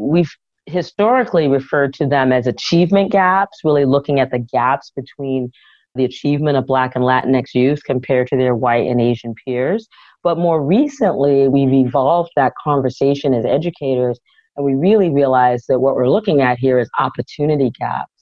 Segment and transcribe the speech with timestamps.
[0.00, 0.30] we've
[0.66, 5.50] historically referred to them as achievement gaps, really looking at the gaps between
[5.94, 9.88] the achievement of Black and Latinx youth compared to their white and Asian peers.
[10.22, 14.18] But more recently, we've evolved that conversation as educators,
[14.56, 18.12] and we really realize that what we're looking at here is opportunity gaps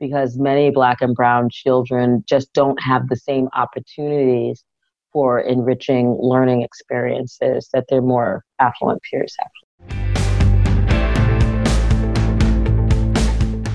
[0.00, 4.64] because many Black and Brown children just don't have the same opportunities
[5.12, 9.50] for enriching learning experiences that their more affluent peers have.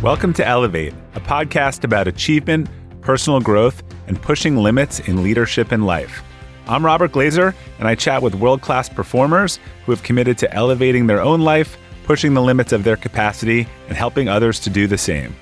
[0.02, 2.70] Welcome to Elevate, a podcast about achievement,
[3.02, 6.24] personal growth, and pushing limits in leadership and life.
[6.70, 11.08] I'm Robert Glazer, and I chat with world class performers who have committed to elevating
[11.08, 14.98] their own life, pushing the limits of their capacity, and helping others to do the
[14.98, 15.36] same.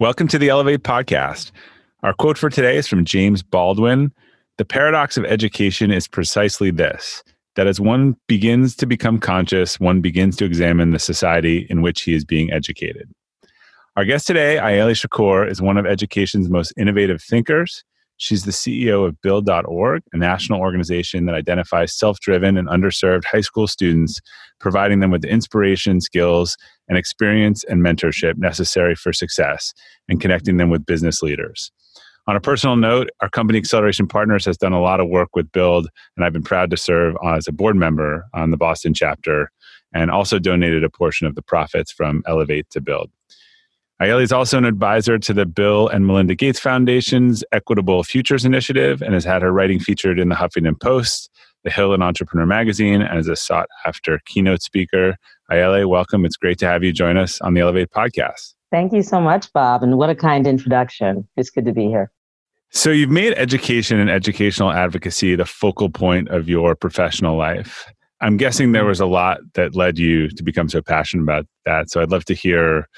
[0.00, 1.52] Welcome to the Elevate podcast.
[2.02, 4.12] Our quote for today is from James Baldwin
[4.56, 7.22] The paradox of education is precisely this
[7.56, 12.02] that as one begins to become conscious, one begins to examine the society in which
[12.02, 13.10] he is being educated.
[13.96, 17.82] Our guest today, Ayele Shakur, is one of education's most innovative thinkers.
[18.18, 23.40] She's the CEO of Build.org, a national organization that identifies self driven and underserved high
[23.40, 24.20] school students,
[24.58, 26.56] providing them with the inspiration, skills,
[26.88, 29.72] and experience and mentorship necessary for success,
[30.08, 31.70] and connecting them with business leaders.
[32.28, 35.52] On a personal note, our company Acceleration Partners has done a lot of work with
[35.52, 39.52] Build, and I've been proud to serve as a board member on the Boston chapter
[39.94, 43.12] and also donated a portion of the profits from Elevate to Build.
[44.02, 49.02] Ayele is also an advisor to the Bill and Melinda Gates Foundation's Equitable Futures Initiative
[49.02, 51.30] and has had her writing featured in the Huffington Post,
[51.62, 55.16] The Hill and Entrepreneur magazine, and is a sought after keynote speaker.
[55.50, 56.24] Ayele, welcome.
[56.24, 58.54] It's great to have you join us on the Elevate podcast.
[58.72, 61.26] Thank you so much, Bob, and what a kind introduction.
[61.36, 62.10] It's good to be here.
[62.70, 67.86] So, you've made education and educational advocacy the focal point of your professional life.
[68.20, 68.88] I'm guessing there mm-hmm.
[68.88, 71.90] was a lot that led you to become so passionate about that.
[71.90, 72.88] So, I'd love to hear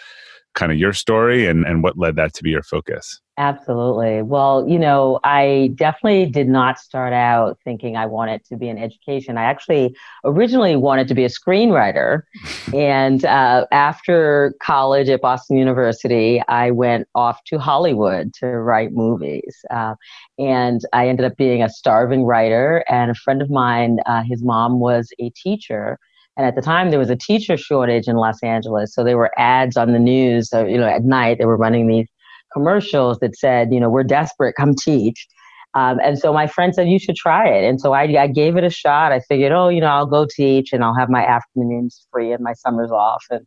[0.58, 3.20] kind of your story and, and what led that to be your focus.
[3.38, 4.22] Absolutely.
[4.22, 8.76] Well, you know, I definitely did not start out thinking I wanted to be in
[8.76, 9.38] education.
[9.38, 12.22] I actually originally wanted to be a screenwriter.
[12.74, 19.64] and uh, after college at Boston University, I went off to Hollywood to write movies.
[19.70, 19.94] Uh,
[20.40, 22.84] and I ended up being a starving writer.
[22.88, 26.00] And a friend of mine, uh, his mom was a teacher.
[26.38, 28.94] And at the time, there was a teacher shortage in Los Angeles.
[28.94, 30.48] So there were ads on the news.
[30.48, 32.06] So, you know, at night, they were running these
[32.52, 35.26] commercials that said, you know, we're desperate, come teach.
[35.74, 37.64] Um, and so my friend said, you should try it.
[37.64, 39.10] And so I, I gave it a shot.
[39.10, 42.42] I figured, oh, you know, I'll go teach and I'll have my afternoons free and
[42.42, 43.24] my summers off.
[43.30, 43.44] And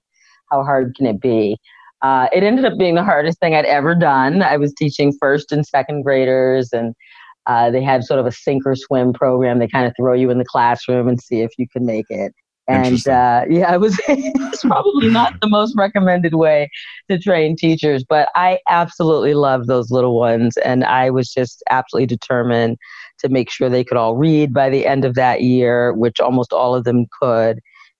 [0.52, 1.58] how hard can it be?
[2.02, 4.42] Uh, it ended up being the hardest thing I'd ever done.
[4.42, 6.96] I was teaching first and second graders, and
[7.46, 9.60] uh, they had sort of a sink or swim program.
[9.60, 12.34] They kind of throw you in the classroom and see if you can make it.
[12.68, 16.70] And uh, yeah, it was it's probably not the most recommended way
[17.10, 22.08] to train teachers, but I absolutely loved those little ones, and I was just absolutely
[22.08, 22.78] determined
[23.20, 26.54] to make sure they could all read by the end of that year, which almost
[26.54, 27.60] all of them could.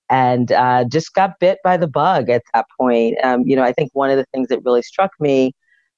[0.10, 3.16] And uh, just got bit by the bug at that point.
[3.24, 5.54] Um, you know, I think one of the things that really struck me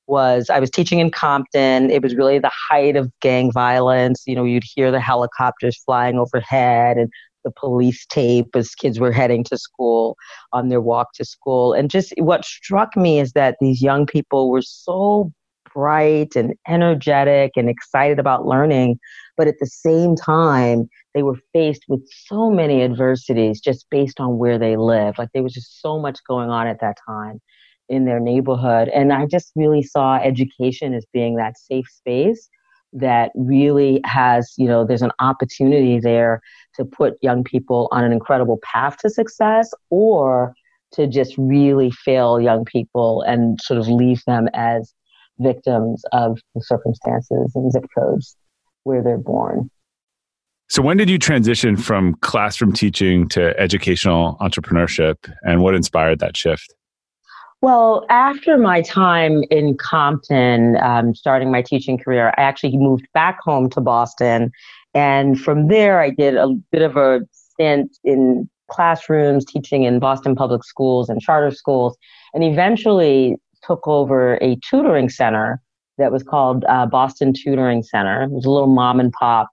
[0.06, 1.90] was I was teaching in Compton.
[1.90, 4.24] It was really the height of gang violence.
[4.28, 7.10] You know, you'd hear the helicopters flying overhead and
[7.44, 10.16] the police tape as kids were heading to school
[10.52, 11.74] on their walk to school.
[11.74, 15.32] And just what struck me is that these young people were so
[15.74, 19.00] bright and energetic and excited about learning,
[19.38, 24.38] but at the same time, they were faced with so many adversities just based on
[24.38, 25.18] where they live.
[25.18, 27.42] Like there was just so much going on at that time
[27.90, 28.88] in their neighborhood.
[28.90, 32.50] And I just really saw education as being that safe space
[32.94, 36.42] that really has, you know, there's an opportunity there
[36.76, 40.54] to put young people on an incredible path to success or
[40.94, 44.94] to just really fail young people and sort of leave them as
[45.40, 48.36] victims of the circumstances and zip codes
[48.84, 49.70] where they're born.
[50.70, 56.38] So, when did you transition from classroom teaching to educational entrepreneurship, and what inspired that
[56.38, 56.74] shift?
[57.64, 63.40] Well, after my time in Compton, um, starting my teaching career, I actually moved back
[63.40, 64.52] home to Boston.
[64.94, 70.36] And from there, I did a bit of a stint in classrooms, teaching in Boston
[70.36, 71.96] public schools and charter schools,
[72.34, 75.62] and eventually took over a tutoring center
[75.98, 78.24] that was called uh, Boston Tutoring Center.
[78.24, 79.48] It was a little mom and pop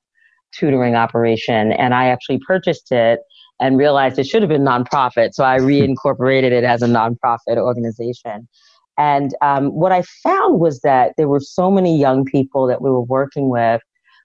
[0.51, 1.71] tutoring operation.
[1.71, 3.21] And I actually purchased it
[3.61, 5.31] and realized it should have been nonprofit.
[5.35, 8.49] So I reincorporated it as a nonprofit organization.
[8.99, 12.91] And um, what I found was that there were so many young people that we
[12.91, 13.81] were working with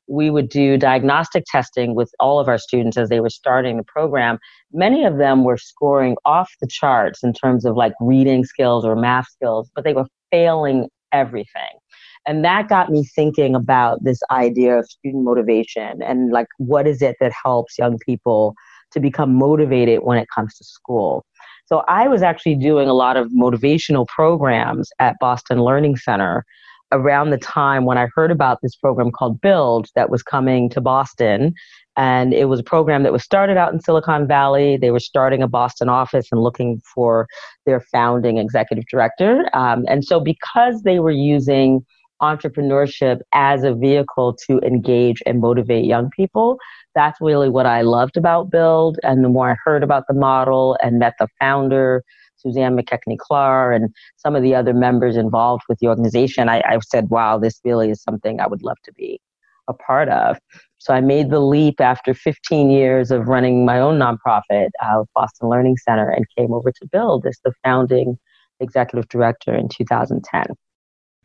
[0.08, 3.84] we would do diagnostic testing with all of our students as they were starting the
[3.84, 4.38] program.
[4.72, 8.96] Many of them were scoring off the charts in terms of like reading skills or
[8.96, 11.80] math skills, but they were failing everything.
[12.28, 17.02] And that got me thinking about this idea of student motivation and like what is
[17.02, 18.56] it that helps young people
[18.95, 21.24] to become motivated when it comes to school.
[21.68, 26.44] So I was actually doing a lot of motivational programs at Boston Learning Center
[26.92, 30.81] around the time when I heard about this program called Build that was coming to
[30.81, 31.53] Boston.
[31.97, 34.77] And it was a program that was started out in Silicon Valley.
[34.77, 37.27] They were starting a Boston office and looking for
[37.65, 39.50] their founding executive director.
[39.53, 41.86] Um, and so, because they were using
[42.21, 46.57] entrepreneurship as a vehicle to engage and motivate young people,
[46.95, 48.97] that's really what I loved about Build.
[49.03, 52.03] And the more I heard about the model and met the founder,
[52.38, 56.80] Suzanne McKechnie Klahr and some of the other members involved with the organization, I, I
[56.88, 59.19] said, wow, this really is something I would love to be
[59.68, 60.38] a part of.
[60.77, 65.50] So I made the leap after 15 years of running my own nonprofit, uh, Boston
[65.50, 68.18] Learning Center, and came over to Build as the founding
[68.59, 70.45] executive director in 2010.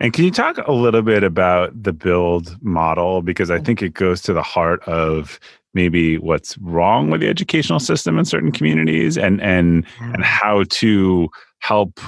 [0.00, 3.20] And can you talk a little bit about the build model?
[3.20, 3.64] Because I mm-hmm.
[3.66, 5.38] think it goes to the heart of
[5.74, 10.12] maybe what's wrong with the educational system in certain communities and and yeah.
[10.14, 11.28] and how to
[11.60, 12.00] help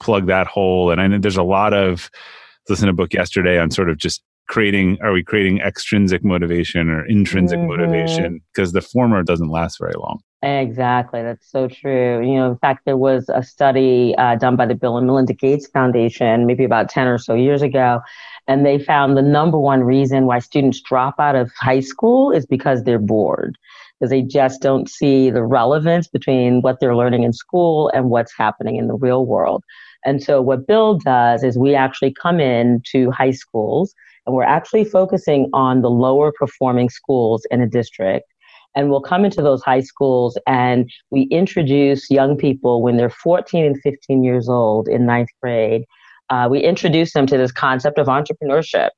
[0.00, 0.90] plug that hole.
[0.90, 2.10] And I know there's a lot of
[2.68, 6.90] listen to a book yesterday on sort of just creating are we creating extrinsic motivation
[6.90, 7.68] or intrinsic mm-hmm.
[7.68, 12.26] motivation because the former doesn't last very long Exactly, that's so true.
[12.26, 15.34] You know, in fact, there was a study uh, done by the Bill and Melinda
[15.34, 18.00] Gates Foundation maybe about 10 or so years ago,
[18.48, 22.46] and they found the number one reason why students drop out of high school is
[22.46, 23.58] because they're bored,
[23.98, 28.32] because they just don't see the relevance between what they're learning in school and what's
[28.34, 29.62] happening in the real world.
[30.06, 33.94] And so, what Build does is we actually come in to high schools
[34.24, 38.24] and we're actually focusing on the lower performing schools in a district
[38.74, 43.64] and we'll come into those high schools and we introduce young people when they're 14
[43.64, 45.84] and 15 years old in ninth grade.
[46.30, 48.90] Uh, we introduce them to this concept of entrepreneurship.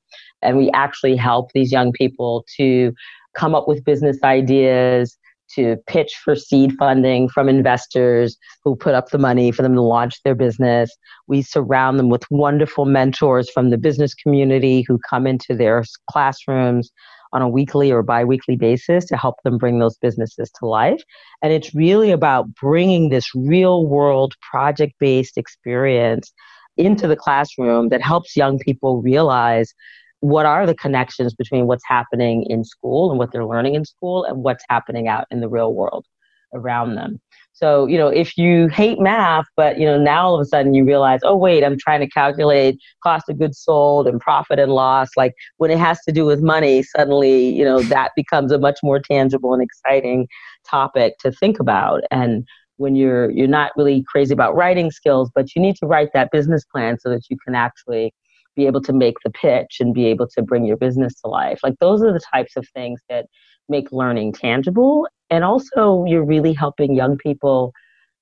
[0.43, 2.93] And we actually help these young people to
[3.35, 5.17] come up with business ideas,
[5.55, 9.83] to pitch for seed funding from investors who put up the money for them to
[9.83, 10.95] launch their business.
[11.27, 16.91] We surround them with wonderful mentors from the business community who come into their classrooms
[17.33, 21.03] on a weekly or biweekly basis to help them bring those businesses to life.
[21.43, 26.33] And it's really about bringing this real world project based experience
[26.77, 29.73] into the classroom that helps young people realize
[30.21, 34.25] what are the connections between what's happening in school and what they're learning in school
[34.25, 36.07] and what's happening out in the real world
[36.53, 37.21] around them.
[37.55, 40.75] So, you know, if you hate math, but, you know, now all of a sudden
[40.75, 44.73] you realize, oh, wait, I'm trying to calculate cost of goods sold and profit and
[44.73, 45.11] loss.
[45.17, 48.79] Like when it has to do with money, suddenly, you know, that becomes a much
[48.83, 50.27] more tangible and exciting
[50.69, 52.03] topic to think about.
[52.11, 52.47] And
[52.79, 56.31] when you're you're not really crazy about writing skills, but you need to write that
[56.33, 58.13] business plan so that you can actually
[58.57, 61.61] be able to make the pitch and be able to bring your business to life.
[61.63, 63.27] Like those are the types of things that
[63.69, 67.73] make learning tangible and also you're really helping young people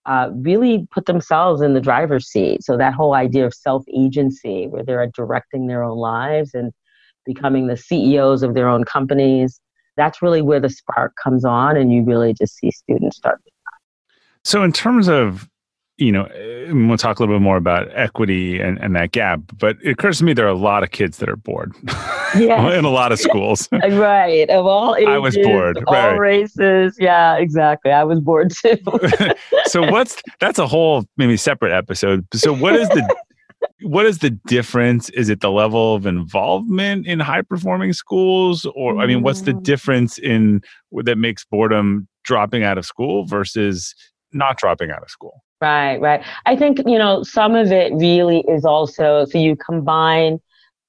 [0.06, 2.62] uh, really put themselves in the driver's seat.
[2.62, 6.72] So that whole idea of self agency, where they're directing their own lives and
[7.26, 9.60] becoming the CEOs of their own companies,
[9.96, 13.40] that's really where the spark comes on, and you really just see students start.
[14.44, 15.48] So, in terms of
[16.00, 16.26] you know,
[16.72, 19.40] we'll talk a little bit more about equity and, and that gap.
[19.58, 21.74] But it occurs to me there are a lot of kids that are bored
[22.34, 22.74] yes.
[22.78, 23.68] in a lot of schools.
[23.72, 24.48] right.
[24.48, 25.78] Of all ages, I was bored.
[25.86, 26.18] All right.
[26.18, 26.96] races.
[26.98, 27.92] Yeah, exactly.
[27.92, 28.78] I was bored too.
[29.66, 32.26] so what's that's a whole maybe separate episode.
[32.34, 33.16] So what is the
[33.82, 35.10] what is the difference?
[35.10, 38.66] Is it the level of involvement in high performing schools?
[38.74, 39.62] Or I mean, what's the mm.
[39.62, 43.94] difference in that makes boredom dropping out of school versus
[44.32, 45.42] not dropping out of school?
[45.60, 46.24] Right, right.
[46.46, 50.40] I think, you know, some of it really is also so you combine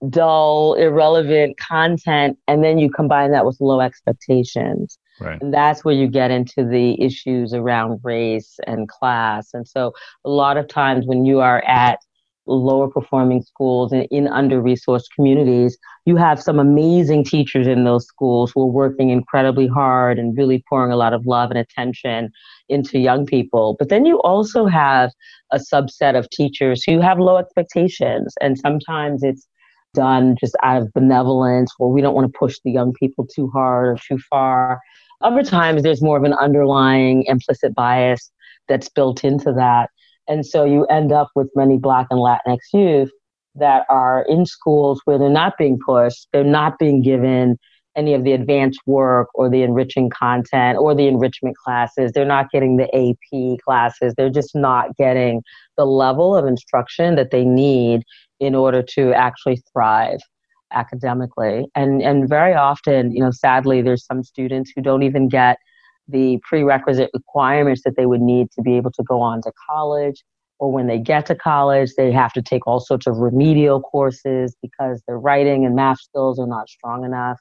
[0.10, 4.98] dull, irrelevant content and then you combine that with low expectations.
[5.20, 5.40] Right.
[5.42, 9.50] And that's where you get into the issues around race and class.
[9.54, 9.94] And so
[10.26, 12.00] a lot of times when you are at
[12.48, 18.08] lower performing schools and in under resourced communities, you have some amazing teachers in those
[18.08, 22.32] schools who are working incredibly hard and really pouring a lot of love and attention
[22.72, 23.76] into young people.
[23.78, 25.12] But then you also have
[25.52, 28.34] a subset of teachers who have low expectations.
[28.42, 29.48] And sometimes it's
[29.94, 33.50] done just out of benevolence or we don't want to push the young people too
[33.50, 34.80] hard or too far.
[35.22, 38.32] Other times there's more of an underlying implicit bias
[38.68, 39.90] that's built into that.
[40.28, 43.12] And so you end up with many Black and Latinx youth
[43.56, 47.58] that are in schools where they're not being pushed, they're not being given
[47.96, 52.12] any of the advanced work or the enriching content or the enrichment classes.
[52.12, 54.14] They're not getting the AP classes.
[54.16, 55.42] They're just not getting
[55.78, 58.04] the level of instruction that they need
[58.40, 60.20] in order to actually thrive
[60.74, 61.66] academically.
[61.76, 65.58] And and very often, you know, sadly there's some students who don't even get
[66.08, 70.24] the prerequisite requirements that they would need to be able to go on to college
[70.60, 74.56] or when they get to college they have to take all sorts of remedial courses
[74.62, 77.40] because their writing and math skills are not strong enough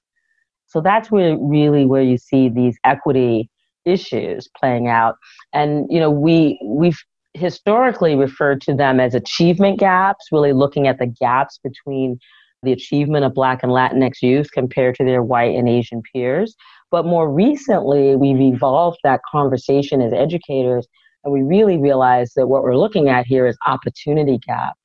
[0.71, 3.51] so that's where really where you see these equity
[3.85, 5.17] issues playing out.
[5.53, 6.99] And you know, we we've
[7.35, 12.19] historically referred to them as achievement gaps, really looking at the gaps between
[12.63, 16.55] the achievement of Black and Latinx youth compared to their white and Asian peers.
[16.91, 20.87] But more recently, we've evolved that conversation as educators,
[21.25, 24.79] and we really realize that what we're looking at here is opportunity gaps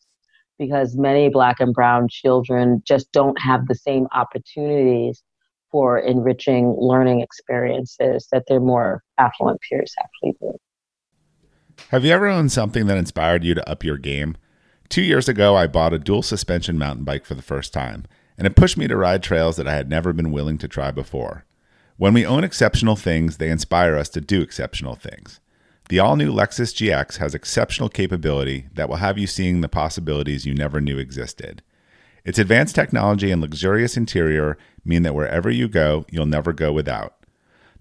[0.57, 5.21] because many Black and Brown children just don't have the same opportunities
[5.71, 10.57] for enriching learning experiences that their more affluent peers actually do.
[11.89, 14.37] Have you ever owned something that inspired you to up your game?
[14.89, 18.05] Two years ago, I bought a dual suspension mountain bike for the first time,
[18.37, 20.91] and it pushed me to ride trails that I had never been willing to try
[20.91, 21.45] before.
[21.97, 25.39] When we own exceptional things, they inspire us to do exceptional things.
[25.87, 30.45] The all new Lexus GX has exceptional capability that will have you seeing the possibilities
[30.45, 31.61] you never knew existed.
[32.25, 37.13] Its advanced technology and luxurious interior mean that wherever you go, you'll never go without.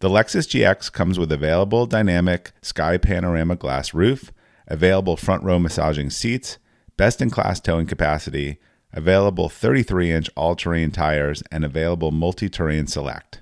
[0.01, 4.33] The Lexus GX comes with available dynamic sky panorama glass roof,
[4.69, 6.59] available front row massaging seats,
[6.99, 8.59] best in class towing capacity,
[8.93, 13.41] available 33 inch all terrain tires, and available multi terrain select.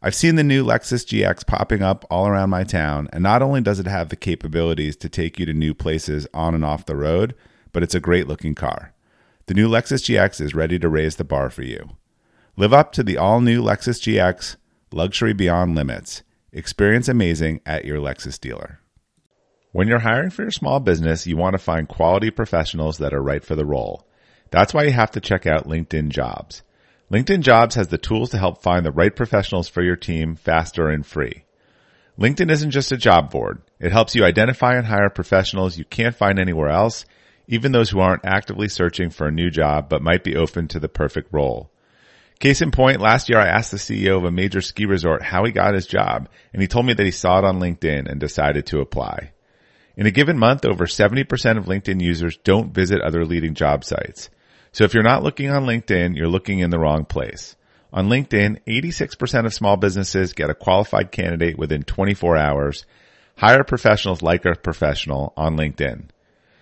[0.00, 3.60] I've seen the new Lexus GX popping up all around my town, and not only
[3.60, 6.94] does it have the capabilities to take you to new places on and off the
[6.94, 7.34] road,
[7.72, 8.92] but it's a great looking car.
[9.48, 11.96] The new Lexus GX is ready to raise the bar for you.
[12.58, 14.56] Live up to the all new Lexus GX,
[14.92, 16.22] luxury beyond limits.
[16.52, 18.80] Experience amazing at your Lexus dealer.
[19.72, 23.22] When you're hiring for your small business, you want to find quality professionals that are
[23.22, 24.06] right for the role.
[24.50, 26.62] That's why you have to check out LinkedIn Jobs.
[27.10, 30.90] LinkedIn Jobs has the tools to help find the right professionals for your team faster
[30.90, 31.44] and free.
[32.20, 33.62] LinkedIn isn't just a job board.
[33.80, 37.06] It helps you identify and hire professionals you can't find anywhere else
[37.48, 40.78] even those who aren't actively searching for a new job but might be open to
[40.78, 41.70] the perfect role.
[42.38, 45.44] Case in point, last year I asked the CEO of a major ski resort how
[45.44, 48.20] he got his job, and he told me that he saw it on LinkedIn and
[48.20, 49.32] decided to apply.
[49.96, 54.30] In a given month, over 70% of LinkedIn users don't visit other leading job sites.
[54.70, 57.56] So if you're not looking on LinkedIn, you're looking in the wrong place.
[57.92, 62.86] On LinkedIn, 86% of small businesses get a qualified candidate within 24 hours.
[63.36, 66.10] Hire professionals like a professional on LinkedIn.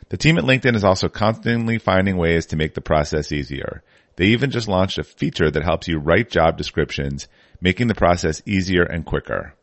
[0.08, 3.82] The team at LinkedIn is also constantly finding ways to make the process easier.
[4.16, 7.28] They even just launched a feature that helps you write job descriptions,
[7.60, 9.54] making the process easier and quicker.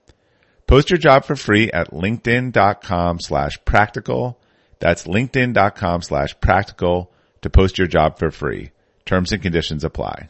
[0.68, 4.40] Post your job for free at linkedin.com slash practical.
[4.80, 8.72] That's linkedin.com slash practical to post your job for free.
[9.06, 10.30] Terms and conditions apply.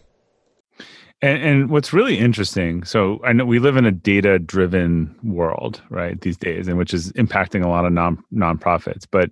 [1.24, 6.20] And, and, what's really interesting, so I know we live in a data-driven world, right,
[6.20, 9.06] these days, and which is impacting a lot of non nonprofits.
[9.10, 9.30] But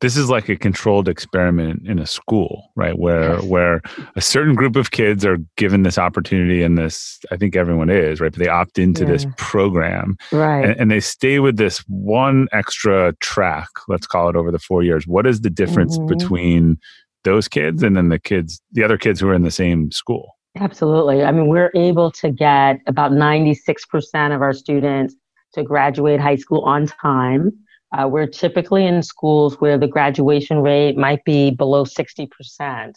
[0.00, 3.82] this is like a controlled experiment in a school, right, where where
[4.16, 8.22] a certain group of kids are given this opportunity, and this, I think everyone is,
[8.22, 9.10] right, but they opt into yeah.
[9.10, 14.36] this program, right, and, and, they stay with this one extra track, let's call it,
[14.36, 15.06] over the four years.
[15.06, 16.06] What is the difference mm-hmm.
[16.06, 16.78] between
[17.24, 20.34] those kids and then the kids, the other kids who are in the same school?
[20.56, 21.24] Absolutely.
[21.24, 25.16] I mean, we're able to get about 96% of our students
[25.54, 27.52] to graduate high school on time.
[27.92, 32.94] Uh, we're typically in schools where the graduation rate might be below 60%.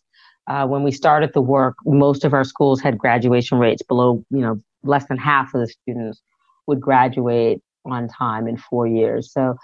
[0.47, 4.39] Uh, when we started the work, most of our schools had graduation rates below, you
[4.39, 6.21] know, less than half of the students
[6.67, 9.31] would graduate on time in four years.
[9.31, 9.55] So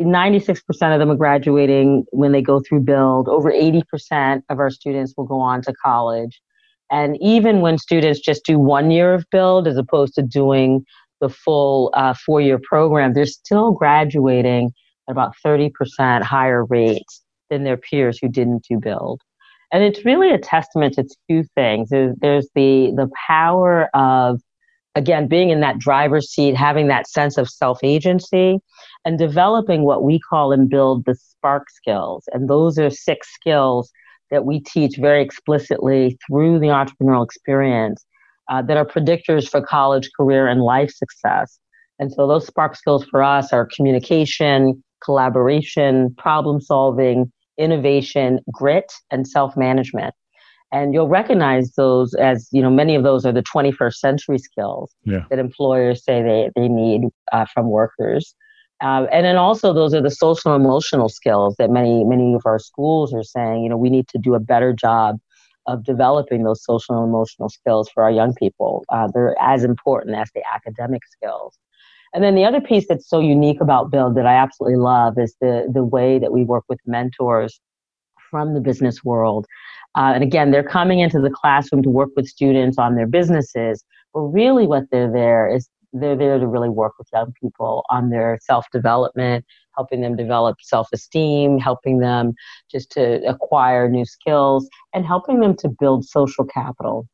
[0.00, 0.58] 96%
[0.92, 3.28] of them are graduating when they go through build.
[3.28, 6.40] Over 80% of our students will go on to college.
[6.92, 10.84] And even when students just do one year of build as opposed to doing
[11.22, 14.72] the full uh, four year program, they're still graduating
[15.08, 19.22] at about 30% higher rates than their peers who didn't do build.
[19.72, 21.88] And it's really a testament to two things.
[21.88, 24.42] There's, there's the, the power of,
[24.94, 28.58] again, being in that driver's seat, having that sense of self agency,
[29.06, 32.24] and developing what we call in build the spark skills.
[32.32, 33.90] And those are six skills
[34.32, 38.04] that we teach very explicitly through the entrepreneurial experience
[38.50, 41.60] uh, that are predictors for college, career, and life success.
[42.00, 49.28] And so those spark skills for us are communication, collaboration, problem solving, innovation, grit, and
[49.28, 50.14] self management.
[50.72, 54.94] and you'll recognize those as you know many of those are the 21st century skills
[55.04, 55.24] yeah.
[55.28, 58.34] that employers say they, they need uh, from workers
[58.82, 62.58] uh, and then also those are the social emotional skills that many many of our
[62.58, 65.18] schools are saying you know we need to do a better job
[65.66, 68.84] of developing those social and emotional skills for our young people.
[68.88, 71.56] Uh, they're as important as the academic skills.
[72.14, 75.34] And then the other piece that's so unique about build that i absolutely love is
[75.40, 77.60] the the way that we work with mentors
[78.30, 79.46] from the business world.
[79.94, 83.84] Uh, and again, they're coming into the classroom to work with students on their businesses,
[84.14, 88.10] but really what they're there is they're there to really work with young people on
[88.10, 89.44] their self development,
[89.76, 92.32] helping them develop self esteem, helping them
[92.70, 97.06] just to acquire new skills, and helping them to build social capital,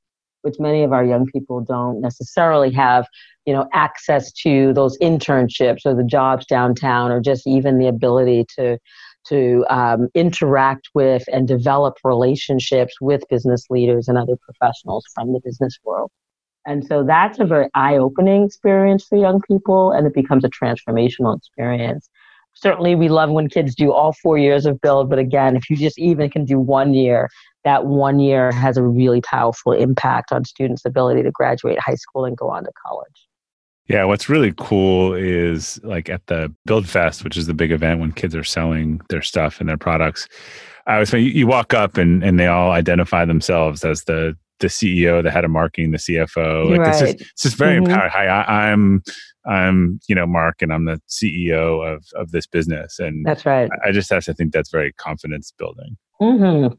[0.42, 3.06] which many of our young people don't necessarily have,
[3.46, 8.46] you know, access to those internships or the jobs downtown, or just even the ability
[8.56, 8.78] to
[9.26, 15.40] to um, interact with and develop relationships with business leaders and other professionals from the
[15.44, 16.10] business world.
[16.68, 20.50] And so that's a very eye opening experience for young people, and it becomes a
[20.50, 22.10] transformational experience.
[22.52, 25.76] Certainly, we love when kids do all four years of build, but again, if you
[25.76, 27.30] just even can do one year,
[27.64, 32.26] that one year has a really powerful impact on students' ability to graduate high school
[32.26, 33.26] and go on to college.
[33.86, 38.00] Yeah, what's really cool is like at the Build Fest, which is the big event
[38.00, 40.28] when kids are selling their stuff and their products.
[40.86, 45.22] I was you walk up and, and they all identify themselves as the the CEO,
[45.22, 46.70] the head of marketing, the CFO.
[46.70, 46.88] Like right.
[46.88, 47.90] it's, just, it's just very mm-hmm.
[47.90, 48.10] empowering.
[48.12, 49.02] Hi, I, I'm
[49.46, 52.98] I'm you know Mark, and I'm the CEO of of this business.
[52.98, 53.70] And that's right.
[53.84, 55.96] I, I just have to think that's very confidence building.
[56.20, 56.74] Mm-hmm.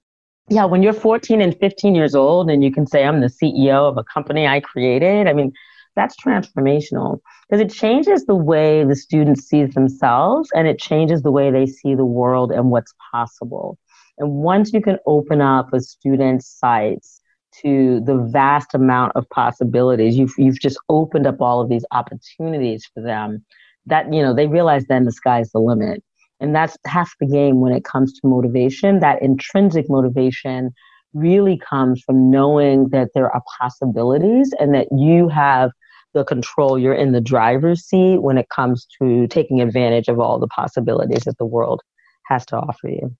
[0.51, 3.87] Yeah, when you're 14 and 15 years old, and you can say I'm the CEO
[3.87, 5.27] of a company I created.
[5.27, 5.53] I mean,
[5.95, 11.31] that's transformational because it changes the way the student sees themselves and it changes the
[11.31, 13.77] way they see the world and what's possible.
[14.17, 17.21] And once you can open up a student's sights
[17.61, 22.89] to the vast amount of possibilities, you've, you've just opened up all of these opportunities
[22.93, 23.43] for them
[23.85, 26.03] that, you know, they realize then the sky's the limit.
[26.39, 30.71] And that's half the game when it comes to motivation, that intrinsic motivation
[31.13, 35.71] really comes from knowing that there are possibilities and that you have
[36.13, 36.77] the control.
[36.77, 41.23] You're in the driver's seat when it comes to taking advantage of all the possibilities
[41.23, 41.81] that the world
[42.27, 43.15] has to offer you.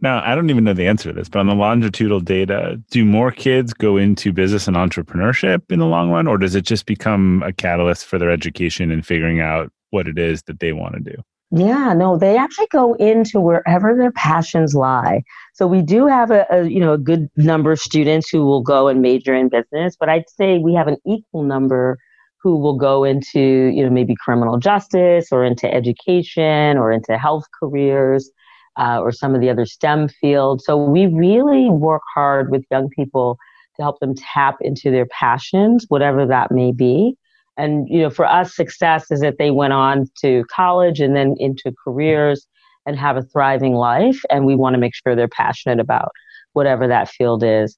[0.00, 3.04] Now, I don't even know the answer to this, but on the longitudinal data, do
[3.04, 6.86] more kids go into business and entrepreneurship in the long run, or does it just
[6.86, 10.94] become a catalyst for their education and figuring out what it is that they want
[10.94, 11.22] to do?
[11.54, 15.22] Yeah, no, they actually go into wherever their passions lie.
[15.52, 18.62] So we do have a, a, you know a good number of students who will
[18.62, 21.98] go and major in business, but I'd say we have an equal number
[22.42, 27.44] who will go into, you know, maybe criminal justice or into education or into health
[27.60, 28.30] careers
[28.78, 30.64] uh, or some of the other STEM fields.
[30.66, 33.38] So we really work hard with young people
[33.76, 37.16] to help them tap into their passions, whatever that may be.
[37.56, 41.34] And, you know, for us, success is that they went on to college and then
[41.38, 42.46] into careers
[42.86, 44.20] and have a thriving life.
[44.30, 46.12] And we want to make sure they're passionate about
[46.54, 47.76] whatever that field is.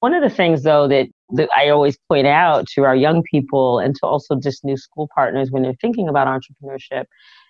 [0.00, 3.78] One of the things, though, that, that I always point out to our young people
[3.78, 7.06] and to also just new school partners when they're thinking about entrepreneurship,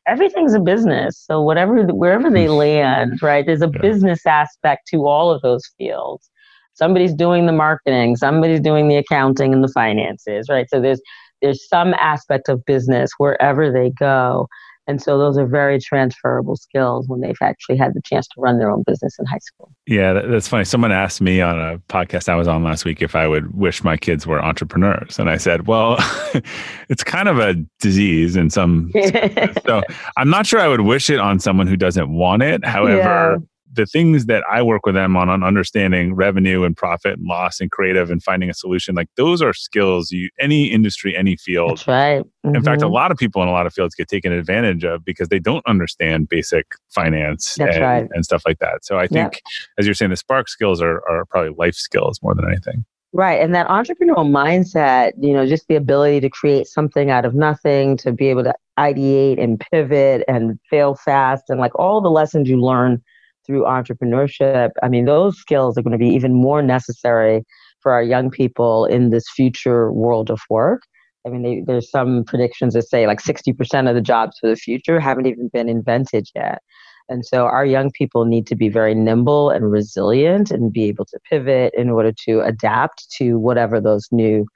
[0.06, 1.18] everything's a business.
[1.18, 3.80] So whatever, wherever they land, right, there's a yeah.
[3.80, 6.30] business aspect to all of those fields.
[6.74, 10.68] Somebody's doing the marketing, somebody's doing the accounting and the finances, right?
[10.68, 11.00] So there's
[11.42, 14.48] there's some aspect of business wherever they go.
[14.86, 18.58] And so those are very transferable skills when they've actually had the chance to run
[18.58, 19.72] their own business in high school.
[19.86, 20.64] Yeah, that's funny.
[20.64, 23.82] Someone asked me on a podcast I was on last week if I would wish
[23.82, 25.18] my kids were entrepreneurs.
[25.18, 25.96] And I said, well,
[26.88, 28.92] it's kind of a disease in some.
[29.66, 29.82] so
[30.16, 32.64] I'm not sure I would wish it on someone who doesn't want it.
[32.64, 33.36] However, yeah
[33.76, 37.60] the things that I work with them on on understanding revenue and profit and loss
[37.60, 41.70] and creative and finding a solution, like those are skills you any industry, any field.
[41.70, 42.22] That's right.
[42.44, 42.56] Mm-hmm.
[42.56, 42.94] In fact, a mm-hmm.
[42.94, 45.64] lot of people in a lot of fields get taken advantage of because they don't
[45.66, 48.08] understand basic finance and, right.
[48.12, 48.84] and, stuff like that.
[48.84, 49.66] So I think, yeah.
[49.78, 52.84] as you're saying, the spark skills are, are probably life skills more than anything.
[53.12, 53.40] Right.
[53.40, 57.96] And that entrepreneurial mindset, you know, just the ability to create something out of nothing,
[57.98, 62.48] to be able to ideate and pivot and fail fast, and like all the lessons
[62.48, 63.02] you learn
[63.46, 67.44] through entrepreneurship, I mean, those skills are going to be even more necessary
[67.80, 70.82] for our young people in this future world of work.
[71.26, 74.56] I mean, they, there's some predictions that say like 60% of the jobs for the
[74.56, 76.62] future haven't even been invented yet.
[77.08, 81.04] And so our young people need to be very nimble and resilient and be able
[81.06, 84.46] to pivot in order to adapt to whatever those new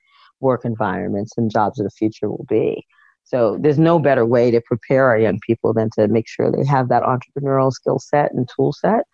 [0.40, 2.84] work environments and jobs of the future will be.
[3.30, 6.66] So there's no better way to prepare our young people than to make sure they
[6.66, 9.04] have that entrepreneurial skill set and tool set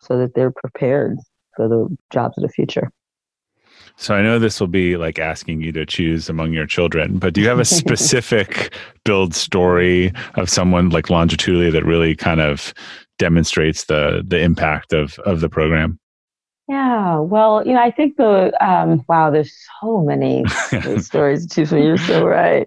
[0.00, 1.18] so that they're prepared
[1.54, 2.90] for the jobs of the future.
[3.94, 7.32] So I know this will be like asking you to choose among your children, but
[7.32, 12.74] do you have a specific build story of someone like longitudinally that really kind of
[13.20, 16.00] demonstrates the the impact of of the program?
[16.70, 20.44] Yeah, well, you know, I think the um, wow, there's so many
[20.98, 21.66] stories too.
[21.66, 21.76] So.
[21.76, 22.64] You're so right.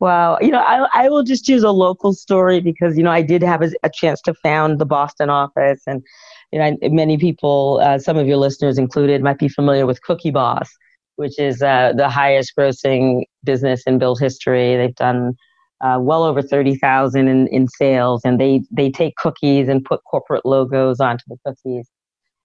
[0.00, 3.22] Wow, you know, I I will just choose a local story because you know I
[3.22, 6.04] did have a, a chance to found the Boston office, and
[6.52, 10.30] you know, many people, uh, some of your listeners included, might be familiar with Cookie
[10.30, 10.68] Boss,
[11.16, 14.76] which is uh, the highest grossing business in build history.
[14.76, 15.32] They've done
[15.80, 20.44] uh, well over 30,000 in, in sales and they, they take cookies and put corporate
[20.44, 21.88] logos onto the cookies.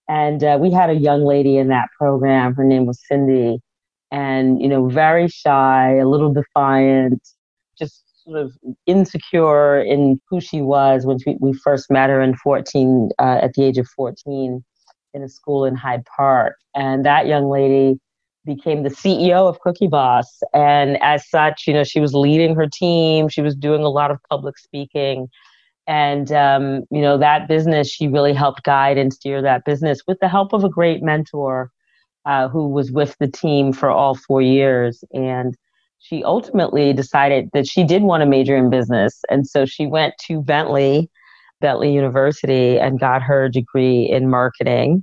[0.07, 2.55] And uh, we had a young lady in that program.
[2.55, 3.59] Her name was Cindy.
[4.11, 7.27] And, you know, very shy, a little defiant,
[7.77, 8.53] just sort of
[8.85, 13.63] insecure in who she was when we, first met her in 14, uh, at the
[13.63, 14.63] age of 14
[15.13, 16.57] in a school in Hyde Park.
[16.75, 17.99] And that young lady
[18.45, 20.41] became the CEO of Cookie Boss.
[20.53, 24.11] And as such, you know, she was leading her team, she was doing a lot
[24.11, 25.29] of public speaking
[25.87, 30.17] and um, you know that business she really helped guide and steer that business with
[30.21, 31.71] the help of a great mentor
[32.25, 35.03] uh, who was with the team for all four years.
[35.13, 35.55] And
[35.99, 39.21] she ultimately decided that she did want to major in business.
[39.29, 41.09] And so she went to bentley
[41.61, 45.01] bentley university and got her degree in marketing.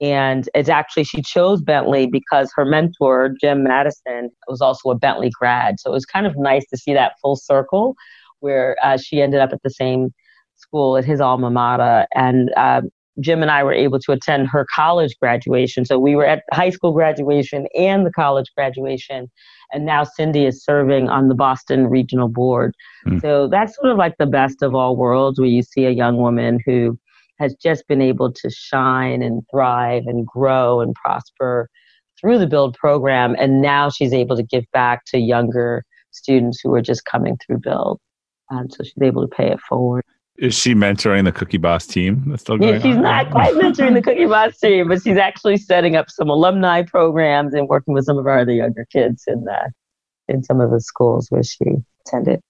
[0.00, 5.30] And it's actually she chose bentley because her mentor jim madison was also a bentley
[5.38, 5.78] grad.
[5.78, 7.94] So it was kind of nice to see that full circle
[8.40, 10.12] where uh, she ended up at the same
[10.56, 12.06] school at his alma mater.
[12.14, 12.82] And uh,
[13.20, 15.84] Jim and I were able to attend her college graduation.
[15.84, 19.30] So we were at high school graduation and the college graduation.
[19.72, 22.74] And now Cindy is serving on the Boston Regional Board.
[23.06, 23.20] Mm.
[23.20, 26.16] So that's sort of like the best of all worlds where you see a young
[26.16, 26.98] woman who
[27.38, 31.68] has just been able to shine and thrive and grow and prosper
[32.20, 36.74] through the build program and now she's able to give back to younger students who
[36.74, 38.00] are just coming through build
[38.50, 40.04] um, so she's able to pay it forward.
[40.38, 42.22] Is she mentoring the Cookie Boss team?
[42.28, 43.02] That's still going yeah, she's on?
[43.02, 47.54] not quite mentoring the Cookie Boss team, but she's actually setting up some alumni programs
[47.54, 49.72] and working with some of our other younger kids in the,
[50.28, 51.64] in some of the schools where she
[52.06, 52.40] attended.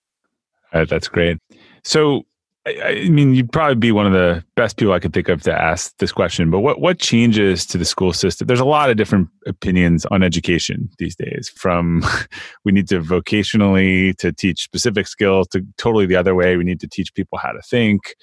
[0.72, 1.38] Uh, that's great.
[1.82, 2.26] So
[2.68, 5.42] I, I, mean, you'd probably be one of the best people I could think of
[5.42, 6.50] to ask this question.
[6.50, 8.46] But what what changes to the school system?
[8.46, 11.48] There's a lot of different opinions on education these days.
[11.56, 12.02] From
[12.64, 16.56] we need to vocationally to teach specific skills to totally the other way.
[16.56, 18.14] We need to teach people how to think.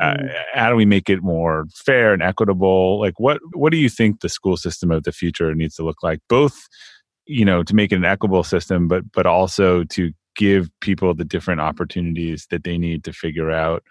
[0.00, 0.42] Uh, mm.
[0.52, 3.00] how do we make it more fair and equitable?
[3.00, 6.02] Like, what what do you think the school system of the future needs to look
[6.02, 6.20] like?
[6.28, 6.68] Both,
[7.26, 11.24] you know, to make it an equitable system, but but also to give people the
[11.24, 13.82] different opportunities that they need to figure out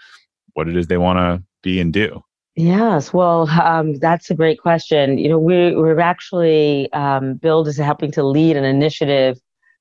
[0.53, 2.23] what it is they want to be and do?
[2.55, 5.17] Yes, well, um, that's a great question.
[5.17, 9.39] You know, we, we're actually, um, Build is helping to lead an initiative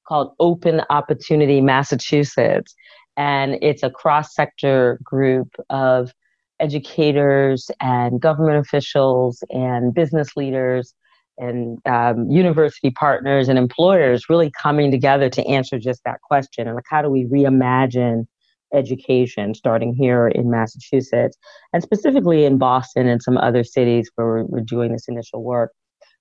[0.09, 2.75] called Open Opportunity Massachusetts.
[3.19, 6.15] And it's a cross sector group of
[6.61, 10.95] educators and government officials and business leaders
[11.39, 16.77] and um, university partners and employers really coming together to answer just that question and
[16.77, 18.27] like how do we reimagine
[18.75, 21.37] education starting here in massachusetts
[21.73, 25.73] and specifically in boston and some other cities where we're, we're doing this initial work?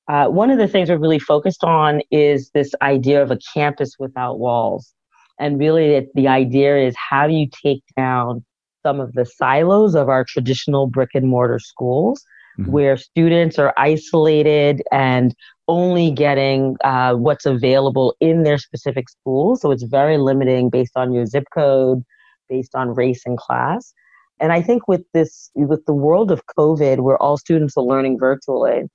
[0.08, 3.95] Uh, one of the things we're really focused on is this idea of a campus
[4.00, 4.93] without walls.
[5.39, 8.43] And really it, the idea is how do you take down
[8.84, 12.24] some of the silos of our traditional brick and mortar schools
[12.59, 12.71] mm-hmm.
[12.71, 15.35] where students are isolated and
[15.67, 19.55] only getting uh, what's available in their specific school.
[19.55, 22.03] So it's very limiting based on your zip code,
[22.49, 23.93] based on race and class.
[24.39, 28.17] And I think with this, with the world of COVID, where all students are learning
[28.19, 28.89] virtually,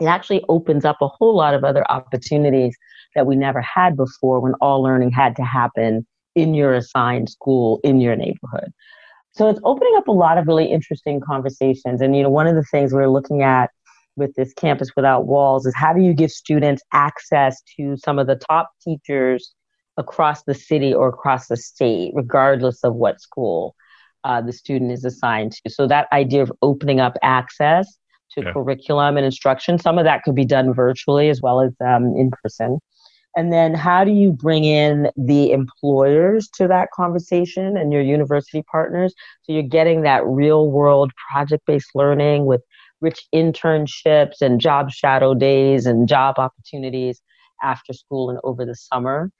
[0.00, 2.76] it actually opens up a whole lot of other opportunities
[3.14, 7.80] that we never had before when all learning had to happen in your assigned school
[7.84, 8.72] in your neighborhood.
[9.34, 12.00] So it's opening up a lot of really interesting conversations.
[12.00, 13.70] And, you know, one of the things we're looking at
[14.16, 18.28] with this campus without walls is how do you give students access to some of
[18.28, 19.52] the top teachers
[19.96, 23.74] across the city or across the state, regardless of what school
[24.22, 25.70] uh, the student is assigned to.
[25.70, 27.98] So that idea of opening up access
[28.32, 28.52] to yeah.
[28.52, 32.30] curriculum and instruction, some of that could be done virtually as well as um, in
[32.42, 32.78] person.
[33.36, 38.62] And then how do you bring in the employers to that conversation and your university
[38.70, 39.14] partners?
[39.42, 42.62] So you're getting that real world project based learning with
[43.00, 47.20] rich internships and job shadow days and job opportunities
[47.62, 49.30] after school and over the summer.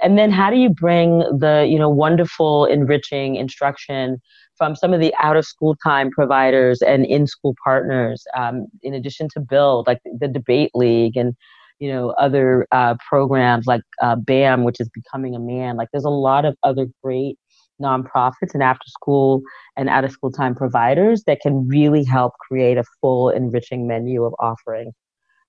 [0.00, 4.20] And then how do you bring the, you know, wonderful enriching instruction
[4.56, 8.94] from some of the out of school time providers and in school partners, um, in
[8.94, 11.34] addition to build like the debate league and
[11.82, 15.76] you know, other uh, programs like uh, BAM, which is Becoming a Man.
[15.76, 17.36] Like there's a lot of other great
[17.82, 19.42] nonprofits and after school
[19.76, 24.22] and out of school time providers that can really help create a full enriching menu
[24.22, 24.94] of offerings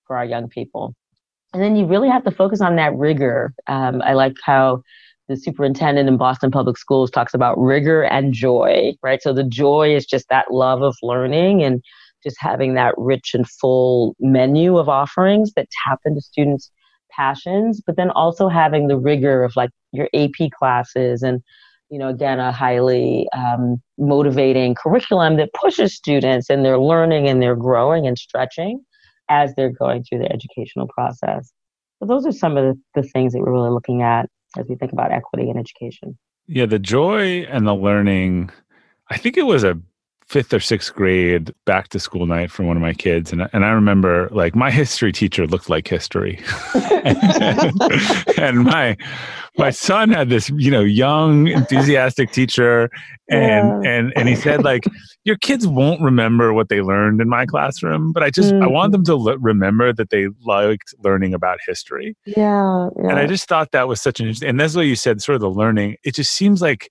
[0.08, 0.96] for our young people.
[1.52, 3.54] And then you really have to focus on that rigor.
[3.68, 4.82] Um, I like how
[5.28, 9.22] the superintendent in Boston Public Schools talks about rigor and joy, right?
[9.22, 11.80] So the joy is just that love of learning and
[12.24, 16.70] just having that rich and full menu of offerings that tap into students'
[17.10, 21.42] passions, but then also having the rigor of like your AP classes and
[21.90, 27.40] you know, again, a highly um, motivating curriculum that pushes students and they're learning and
[27.40, 28.84] they're growing and stretching
[29.28, 31.52] as they're going through the educational process.
[31.98, 34.74] So those are some of the, the things that we're really looking at as we
[34.74, 36.18] think about equity in education.
[36.46, 38.50] Yeah, the joy and the learning.
[39.10, 39.78] I think it was a
[40.26, 43.64] fifth or sixth grade back to school night for one of my kids and, and
[43.64, 46.40] i remember like my history teacher looked like history
[47.04, 47.72] and,
[48.38, 48.96] and, my
[49.58, 52.90] my son had this you know young enthusiastic teacher
[53.28, 53.90] and yeah.
[53.90, 54.84] and and he said like
[55.24, 58.64] your kids won't remember what they learned in my classroom but i just mm-hmm.
[58.64, 63.18] i want them to l- remember that they liked learning about history yeah, yeah and
[63.18, 65.42] i just thought that was such an interesting and that's what you said sort of
[65.42, 66.90] the learning it just seems like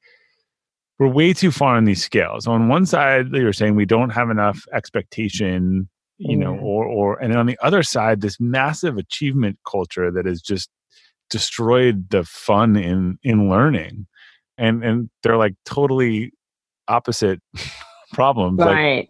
[1.04, 2.48] we're way too far on these scales.
[2.48, 6.62] On one side, you're saying we don't have enough expectation, you know, mm.
[6.62, 10.70] or or and on the other side, this massive achievement culture that has just
[11.30, 14.08] destroyed the fun in in learning.
[14.58, 16.32] And and they're like totally
[16.88, 17.42] opposite
[18.14, 18.60] problems.
[18.60, 19.08] Right.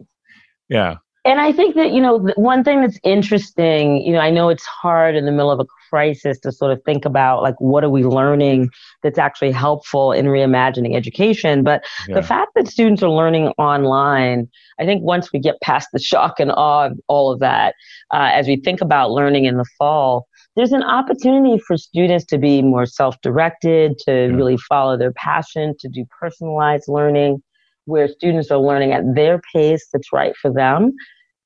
[0.68, 0.96] yeah.
[1.26, 4.66] And I think that, you know, one thing that's interesting, you know, I know it's
[4.66, 7.88] hard in the middle of a crisis to sort of think about like what are
[7.88, 8.68] we learning
[9.04, 12.16] that's actually helpful in reimagining education but yeah.
[12.16, 14.48] the fact that students are learning online
[14.80, 17.76] i think once we get past the shock and awe of all of that
[18.12, 20.26] uh, as we think about learning in the fall
[20.56, 24.34] there's an opportunity for students to be more self-directed to yeah.
[24.34, 27.40] really follow their passion to do personalized learning
[27.84, 30.92] where students are learning at their pace that's right for them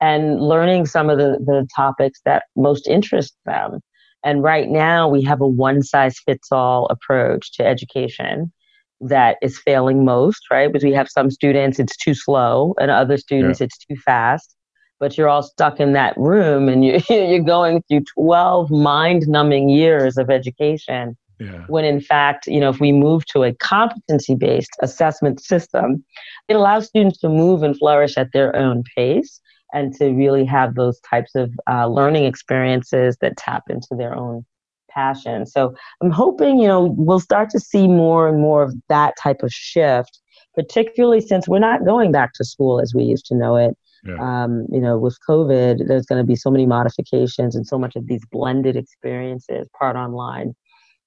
[0.01, 3.81] and learning some of the, the topics that most interest them.
[4.25, 8.53] And right now, we have a one size fits all approach to education
[9.01, 10.73] that is failing most, right?
[10.73, 13.67] Because we have some students, it's too slow, and other students, yeah.
[13.67, 14.55] it's too fast.
[15.01, 19.69] But you're all stuck in that room and you, you're going through 12 mind numbing
[19.69, 21.17] years of education.
[21.39, 21.65] Yeah.
[21.69, 26.05] When in fact, you know, if we move to a competency based assessment system,
[26.49, 29.41] it allows students to move and flourish at their own pace
[29.73, 34.45] and to really have those types of uh, learning experiences that tap into their own
[34.91, 35.47] passion.
[35.47, 39.43] So I'm hoping, you know, we'll start to see more and more of that type
[39.43, 40.19] of shift,
[40.55, 43.77] particularly since we're not going back to school as we used to know it.
[44.05, 44.17] Yeah.
[44.21, 47.97] Um, you know, with COVID, there's going to be so many modifications and so much
[47.97, 50.55] of these blended experiences, part online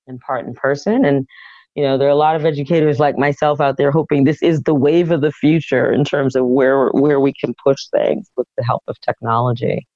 [0.08, 1.06] and part in person.
[1.06, 1.26] And
[1.76, 4.62] you know there are a lot of educators like myself out there hoping this is
[4.64, 8.48] the wave of the future in terms of where where we can push things with
[8.58, 9.88] the help of technology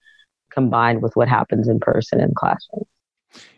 [0.52, 2.88] combined with what happens in person in classrooms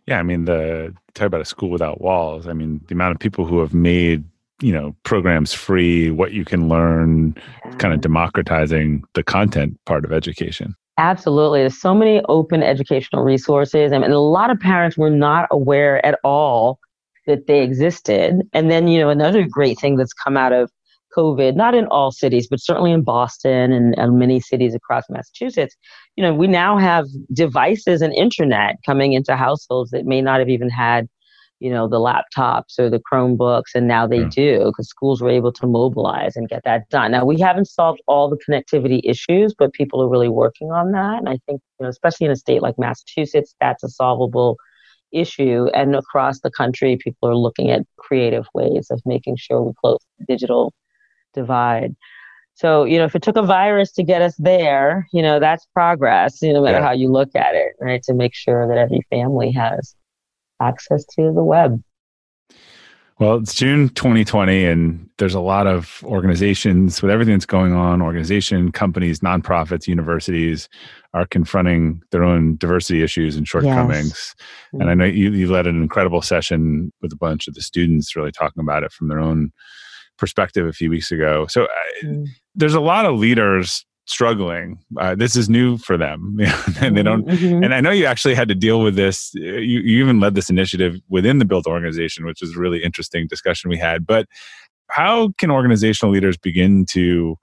[0.05, 3.19] yeah i mean the talk about a school without walls i mean the amount of
[3.19, 4.23] people who have made
[4.61, 7.71] you know programs free what you can learn yeah.
[7.75, 11.59] kind of democratizing the content part of education Absolutely.
[11.59, 13.93] There's so many open educational resources.
[13.93, 16.79] I mean, a lot of parents were not aware at all
[17.27, 18.41] that they existed.
[18.53, 20.71] And then, you know, another great thing that's come out of
[21.15, 25.75] COVID, not in all cities, but certainly in Boston and, and many cities across Massachusetts,
[26.15, 30.49] you know, we now have devices and internet coming into households that may not have
[30.49, 31.07] even had,
[31.59, 34.29] you know, the laptops or the Chromebooks, and now they yeah.
[34.29, 37.11] do because schools were able to mobilize and get that done.
[37.11, 41.17] Now, we haven't solved all the connectivity issues, but people are really working on that.
[41.17, 44.57] And I think, you know, especially in a state like Massachusetts, that's a solvable
[45.11, 45.67] issue.
[45.73, 49.99] And across the country, people are looking at creative ways of making sure we close
[50.19, 50.73] the digital
[51.33, 51.95] divide.
[52.55, 55.67] So, you know, if it took a virus to get us there, you know, that's
[55.73, 56.85] progress, you know, no matter yeah.
[56.85, 58.01] how you look at it, right?
[58.03, 59.95] To make sure that every family has
[60.59, 61.81] access to the web.
[63.19, 67.99] Well, it's June 2020, and there's a lot of organizations with everything that's going on.
[67.99, 70.69] Organization, companies, nonprofits, universities
[71.15, 74.35] are confronting their own diversity issues and shortcomings.
[74.71, 74.81] Yes.
[74.81, 78.15] And I know you, you led an incredible session with a bunch of the students,
[78.15, 79.51] really talking about it from their own
[80.19, 81.47] perspective a few weeks ago.
[81.49, 82.27] So uh, mm.
[82.53, 84.79] there's a lot of leaders struggling.
[84.99, 86.39] Uh, this is new for them,
[86.81, 87.27] and they don't.
[87.27, 87.63] Mm-hmm.
[87.63, 89.31] And I know you actually had to deal with this.
[89.35, 93.27] You, you even led this initiative within the Build organization, which is a really interesting
[93.27, 94.05] discussion we had.
[94.05, 94.27] But
[94.89, 97.37] how can organizational leaders begin to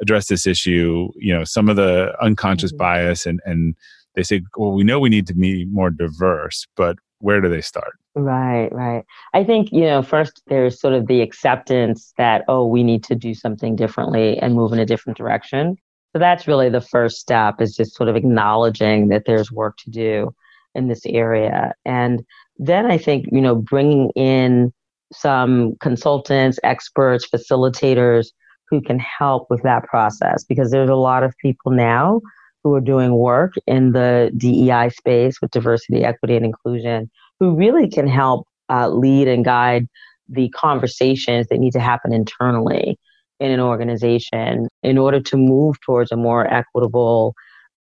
[0.00, 1.10] address this issue?
[1.16, 2.78] You know, some of the unconscious mm-hmm.
[2.78, 3.74] bias and and
[4.14, 7.60] they say, well, we know we need to be more diverse, but where do they
[7.60, 7.92] start?
[8.14, 9.04] Right, right.
[9.34, 13.14] I think, you know, first there's sort of the acceptance that, oh, we need to
[13.14, 15.76] do something differently and move in a different direction.
[16.12, 19.90] So that's really the first step is just sort of acknowledging that there's work to
[19.90, 20.34] do
[20.74, 21.74] in this area.
[21.84, 22.24] And
[22.58, 24.72] then I think, you know, bringing in
[25.12, 28.28] some consultants, experts, facilitators
[28.68, 32.20] who can help with that process because there's a lot of people now
[32.62, 37.88] who are doing work in the DEI space with diversity, equity, and inclusion who really
[37.88, 39.88] can help uh, lead and guide
[40.28, 42.98] the conversations that need to happen internally
[43.40, 47.34] in an organization in order to move towards a more equitable,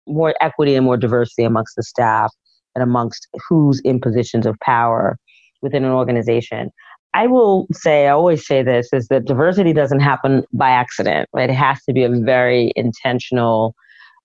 [0.07, 2.33] more equity and more diversity amongst the staff
[2.75, 5.19] and amongst who's in positions of power
[5.61, 6.71] within an organization.
[7.15, 11.29] I will say, I always say this, is that diversity doesn't happen by accident.
[11.33, 11.51] Right?
[11.51, 13.75] It has to be a very intentional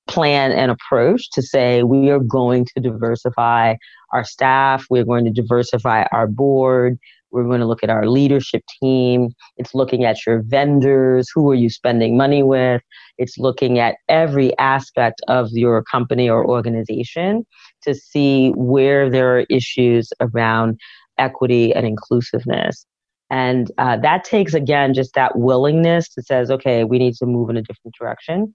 [0.07, 3.75] plan and approach to say we are going to diversify
[4.11, 6.99] our staff, we're going to diversify our board,
[7.33, 9.29] we're going to look at our leadership team.
[9.57, 12.81] It's looking at your vendors, who are you spending money with?
[13.17, 17.45] It's looking at every aspect of your company or organization
[17.81, 20.79] to see where there are issues around
[21.17, 22.85] equity and inclusiveness.
[23.29, 27.49] And uh, that takes, again, just that willingness to says, okay, we need to move
[27.49, 28.53] in a different direction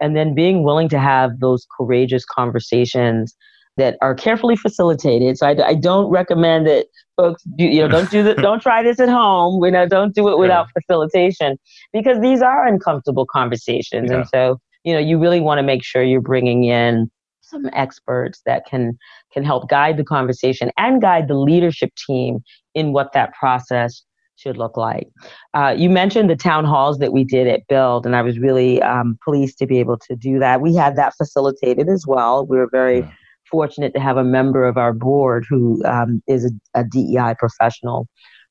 [0.00, 3.36] and then being willing to have those courageous conversations
[3.76, 5.38] that are carefully facilitated.
[5.38, 8.82] So I, I don't recommend that folks do, you know don't do that don't try
[8.82, 9.64] this at home.
[9.64, 10.80] You know don't do it without yeah.
[10.80, 11.58] facilitation
[11.92, 14.18] because these are uncomfortable conversations, yeah.
[14.18, 18.40] and so you know you really want to make sure you're bringing in some experts
[18.46, 18.96] that can
[19.32, 22.40] can help guide the conversation and guide the leadership team
[22.74, 24.02] in what that process
[24.36, 25.06] should look like.
[25.52, 28.80] Uh, you mentioned the town halls that we did at Build, and I was really
[28.82, 30.62] um, pleased to be able to do that.
[30.62, 32.46] We had that facilitated as well.
[32.46, 33.10] We were very yeah.
[33.50, 38.06] Fortunate to have a member of our board who um, is a, a, DEI professional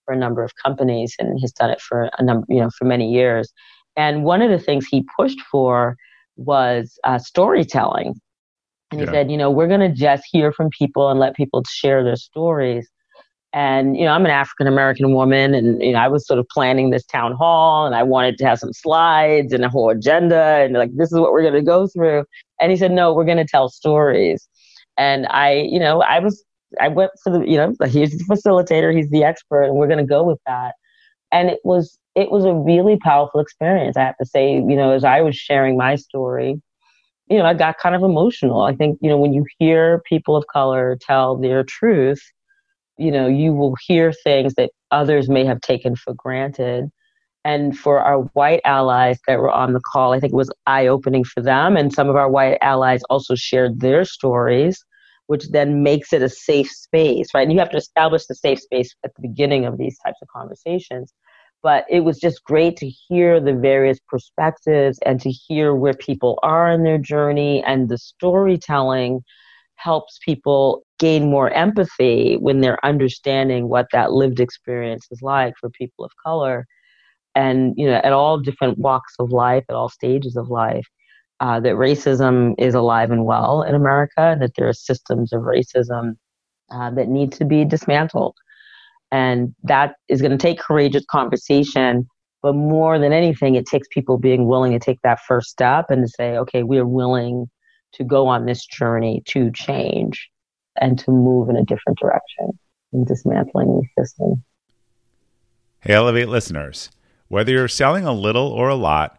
[0.05, 2.85] for a number of companies and has done it for a number, you know, for
[2.85, 3.51] many years.
[3.95, 5.95] And one of the things he pushed for
[6.35, 8.19] was uh, storytelling.
[8.91, 9.11] And he yeah.
[9.11, 12.15] said, you know, we're going to just hear from people and let people share their
[12.15, 12.89] stories
[13.51, 16.47] and, you know, I'm an African American woman and, you know, I was sort of
[16.49, 20.59] planning this town hall and I wanted to have some slides and a whole agenda
[20.63, 22.25] and like, this is what we're going to go through.
[22.61, 24.47] And he said, no, we're going to tell stories.
[24.99, 26.43] And I, you know, I was,
[26.79, 29.97] I went for the, you know, he's the facilitator, he's the expert, and we're going
[29.97, 30.75] to go with that.
[31.31, 33.97] And it was, it was a really powerful experience.
[33.97, 36.61] I have to say, you know, as I was sharing my story,
[37.29, 38.61] you know, I got kind of emotional.
[38.61, 42.21] I think, you know, when you hear people of color tell their truth,
[42.97, 46.89] you know, you will hear things that others may have taken for granted.
[47.45, 50.87] And for our white allies that were on the call, I think it was eye
[50.87, 51.77] opening for them.
[51.77, 54.83] And some of our white allies also shared their stories,
[55.29, 57.43] which then makes it a safe space, right?
[57.43, 60.27] And you have to establish the safe space at the beginning of these types of
[60.27, 61.13] conversations.
[61.61, 66.39] But it was just great to hear the various perspectives and to hear where people
[66.41, 69.21] are in their journey and the storytelling
[69.75, 75.69] helps people gain more empathy when they're understanding what that lived experience is like for
[75.69, 76.65] people of color
[77.35, 80.87] and you know at all different walks of life at all stages of life
[81.39, 85.41] uh, that racism is alive and well in america and that there are systems of
[85.41, 86.15] racism
[86.71, 88.35] uh, that need to be dismantled
[89.11, 92.07] and that is going to take courageous conversation
[92.41, 96.03] but more than anything it takes people being willing to take that first step and
[96.03, 97.49] to say okay we are willing
[97.91, 100.29] to go on this journey to change
[100.79, 102.57] and to move in a different direction
[102.93, 104.43] in dismantling the system.
[105.81, 106.89] Hey, Elevate listeners.
[107.27, 109.18] Whether you're selling a little or a lot,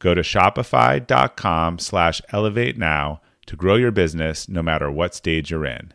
[0.00, 5.66] Go to shopify.com slash elevate now to grow your business no matter what stage you're
[5.66, 5.92] in.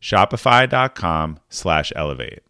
[0.00, 2.42] Shopify.com slash elevate.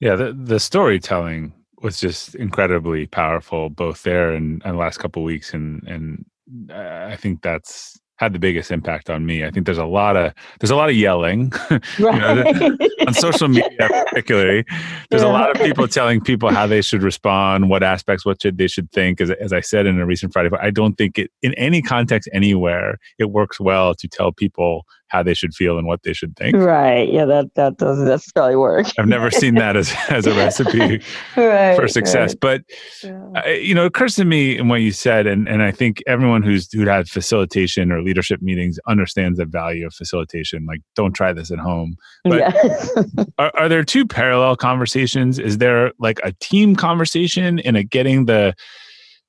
[0.00, 5.22] Yeah, the, the storytelling was just incredibly powerful, both there and, and the last couple
[5.22, 5.54] weeks.
[5.54, 6.24] And, and
[6.70, 9.44] uh, I think that's had the biggest impact on me.
[9.44, 12.58] I think there's a lot of there's a lot of yelling right.
[12.58, 13.70] know, on social media,
[14.08, 14.64] particularly.
[15.10, 15.28] There's yeah.
[15.28, 18.66] a lot of people telling people how they should respond, what aspects, what should they
[18.66, 19.20] should think.
[19.20, 21.82] As, as I said in a recent Friday, but I don't think it in any
[21.82, 26.12] context anywhere it works well to tell people how they should feel and what they
[26.12, 26.56] should think.
[26.56, 27.10] Right.
[27.10, 28.86] Yeah, that that doesn't necessarily work.
[28.98, 31.02] I've never seen that as as a recipe
[31.36, 32.30] right, for success.
[32.30, 32.40] Right.
[32.40, 32.62] But
[33.02, 33.42] yeah.
[33.44, 36.02] uh, you know, it occurs to me in what you said, and and I think
[36.06, 40.66] everyone who's who had facilitation or leadership meetings understands the value of facilitation.
[40.66, 41.96] Like, don't try this at home.
[42.24, 42.90] But yes.
[43.38, 45.38] are, are there two parallel conversations?
[45.38, 48.54] Is there like a team conversation in a getting the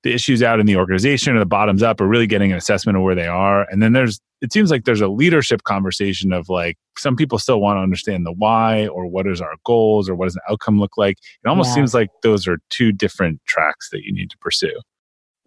[0.06, 2.96] the issues out in the organization or the bottoms up or really getting an assessment
[2.96, 3.68] of where they are.
[3.72, 7.60] And then there's it seems like there's a leadership conversation of like some people still
[7.60, 10.80] want to understand the why or what is our goals or what does the outcome
[10.80, 11.18] look like.
[11.44, 11.76] It almost yeah.
[11.76, 14.80] seems like those are two different tracks that you need to pursue.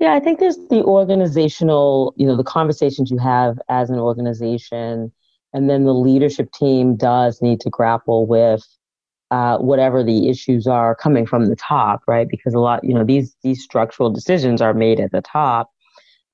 [0.01, 5.13] Yeah i think there's the organizational you know the conversations you have as an organization
[5.53, 8.65] and then the leadership team does need to grapple with
[9.31, 12.29] uh, whatever the issues are coming from the top, right?
[12.29, 15.71] Because a lot, you know, these these structural decisions are made at the top.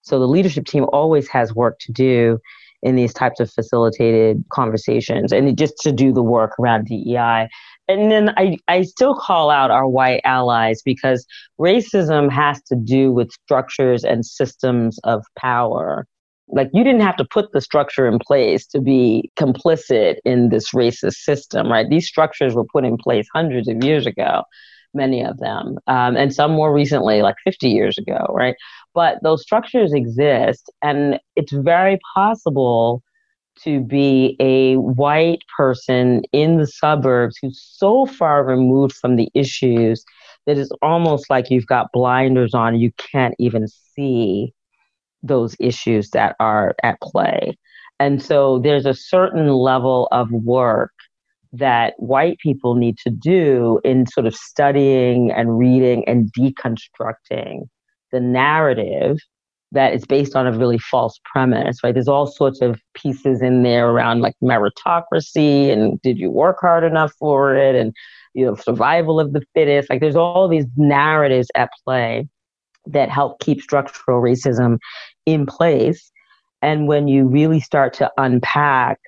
[0.03, 2.39] So the leadership team always has work to do
[2.83, 7.49] in these types of facilitated conversations and just to do the work around DEI.
[7.89, 11.27] And then I, I still call out our white allies because
[11.59, 16.07] racism has to do with structures and systems of power
[16.49, 20.73] like you didn't have to put the structure in place to be complicit in this
[20.73, 21.89] racist system, right?
[21.89, 24.45] These structures were put in place hundreds of years ago,
[24.93, 28.55] many of them, um, and some more recently, like 50 years ago, right?
[28.95, 33.03] But those structures exist, and it's very possible
[33.63, 40.05] to be a white person in the suburbs who's so far removed from the issues
[40.47, 44.53] that it's almost like you've got blinders on, you can't even see
[45.25, 47.57] those issues that are at play.
[47.99, 50.93] And so there's a certain level of work
[51.53, 57.69] that white people need to do in sort of studying and reading and deconstructing
[58.11, 59.19] the narrative
[59.73, 61.95] that is based on a really false premise, right?
[61.95, 66.85] There's all sorts of pieces in there around like meritocracy and did you work hard
[66.85, 67.93] enough for it and
[68.35, 69.91] you know survival of the fittest.
[69.91, 72.29] Like there's all these narratives at play
[72.87, 74.79] that help keep structural racism
[75.27, 76.11] in place.
[76.63, 78.99] And when you really start to unpack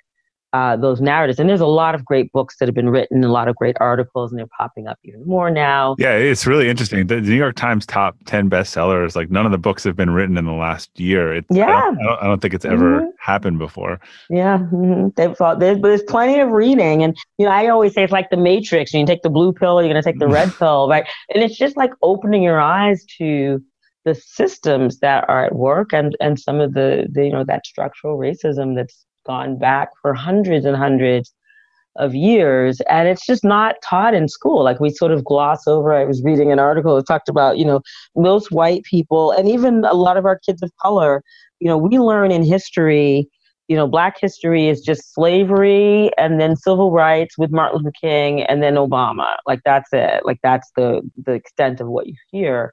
[0.56, 1.38] uh, those narratives.
[1.38, 3.76] And there's a lot of great books that have been written, a lot of great
[3.78, 5.96] articles, and they're popping up even more now.
[5.98, 7.06] Yeah, it's really interesting.
[7.06, 10.38] The New York Times top 10 bestsellers, like none of the books have been written
[10.38, 11.34] in the last year.
[11.34, 11.66] It's, yeah.
[11.66, 13.08] I don't, I don't, I don't think it's ever mm-hmm.
[13.18, 14.00] happened before.
[14.30, 14.58] Yeah.
[14.58, 15.08] Mm-hmm.
[15.16, 17.02] They've thought, there's, there's plenty of reading.
[17.02, 18.94] And, you know, I always say it's like the Matrix.
[18.94, 21.06] You take the blue pill, you're going to take the red pill, right?
[21.34, 23.62] And it's just like opening your eyes to
[24.06, 27.66] the systems that are at work and and some of the, the you know that
[27.66, 31.34] structural racism that's gone back for hundreds and hundreds
[31.96, 32.80] of years.
[32.88, 34.62] And it's just not taught in school.
[34.62, 37.64] Like we sort of gloss over i was reading an article that talked about you
[37.64, 37.80] know
[38.14, 41.22] most white people and even a lot of our kids of color
[41.60, 43.28] you know we learn in history
[43.68, 48.42] you know black history is just slavery and then civil rights with martin luther king
[48.42, 49.36] and then obama.
[49.46, 50.24] Like that's it.
[50.24, 52.72] Like that's the the extent of what you hear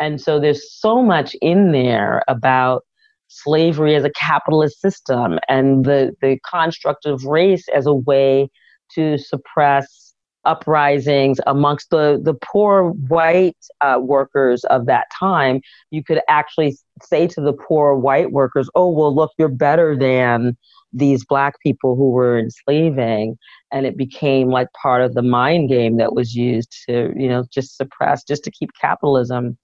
[0.00, 2.84] and so there's so much in there about
[3.28, 8.48] slavery as a capitalist system and the, the construct of race as a way
[8.94, 15.60] to suppress uprisings amongst the, the poor white uh, workers of that time.
[15.90, 20.56] You could actually say to the poor white workers, oh, well, look, you're better than
[20.92, 23.38] these black people who were enslaving
[23.70, 27.44] and it became like part of the mind game that was used to you know
[27.52, 29.56] just suppress just to keep capitalism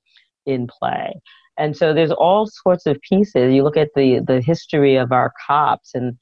[0.47, 1.21] in play.
[1.59, 3.53] And so there's all sorts of pieces.
[3.53, 6.17] You look at the the history of our cops, and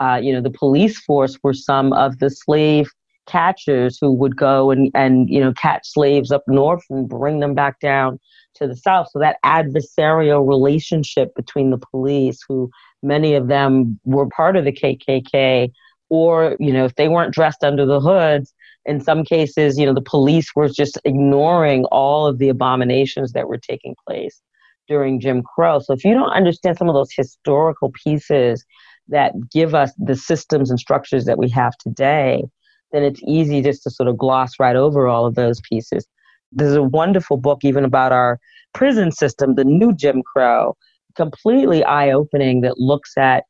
[0.00, 2.90] uh, you know the police force were some of the slave
[3.26, 7.54] catchers who would go and and you know catch slaves up north and bring them
[7.54, 8.18] back down
[8.54, 9.08] to the south.
[9.12, 12.70] So that adversarial relationship between the police, who
[13.02, 15.70] many of them were part of the KKK,
[16.08, 18.54] or you know if they weren't dressed under the hoods,
[18.88, 23.46] in some cases, you know, the police were just ignoring all of the abominations that
[23.46, 24.40] were taking place
[24.88, 25.78] during Jim Crow.
[25.78, 28.64] So if you don't understand some of those historical pieces
[29.08, 32.44] that give us the systems and structures that we have today,
[32.92, 36.06] then it's easy just to sort of gloss right over all of those pieces.
[36.50, 38.40] There's a wonderful book even about our
[38.72, 40.74] prison system, the new Jim Crow,
[41.14, 43.44] completely eye opening that looks at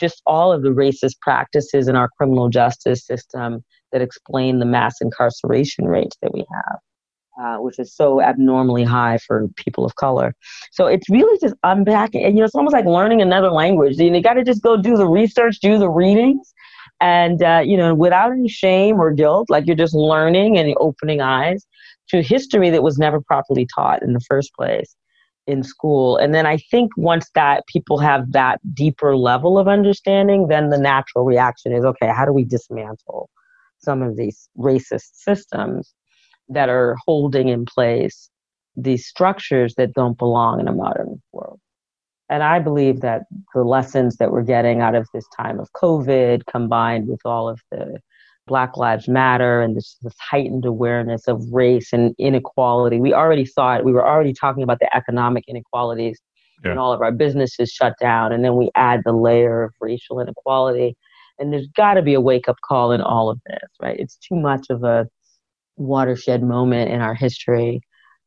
[0.00, 3.62] just all of the racist practices in our criminal justice system
[3.92, 6.78] that explain the mass incarceration rates that we have.
[7.40, 10.34] Uh, which is so abnormally high for people of color.
[10.72, 13.96] So it's really just unpacking, and you know, it's almost like learning another language.
[13.96, 16.52] You, know, you got to just go do the research, do the readings,
[17.00, 21.20] and uh, you know, without any shame or guilt, like you're just learning and opening
[21.20, 21.64] eyes
[22.08, 24.96] to history that was never properly taught in the first place
[25.46, 26.16] in school.
[26.16, 30.78] And then I think once that people have that deeper level of understanding, then the
[30.78, 33.30] natural reaction is, okay, how do we dismantle
[33.78, 35.94] some of these racist systems?
[36.48, 38.30] that are holding in place
[38.76, 41.58] these structures that don't belong in a modern world.
[42.30, 43.22] And I believe that
[43.54, 47.60] the lessons that we're getting out of this time of COVID, combined with all of
[47.70, 47.98] the
[48.46, 53.76] Black Lives Matter and this, this heightened awareness of race and inequality, we already saw
[53.76, 53.84] it.
[53.84, 56.20] We were already talking about the economic inequalities
[56.64, 56.70] yeah.
[56.70, 58.32] and all of our businesses shut down.
[58.32, 60.96] And then we add the layer of racial inequality.
[61.38, 63.98] And there's got to be a wake up call in all of this, right?
[63.98, 65.06] It's too much of a
[65.76, 67.80] watershed moment in our history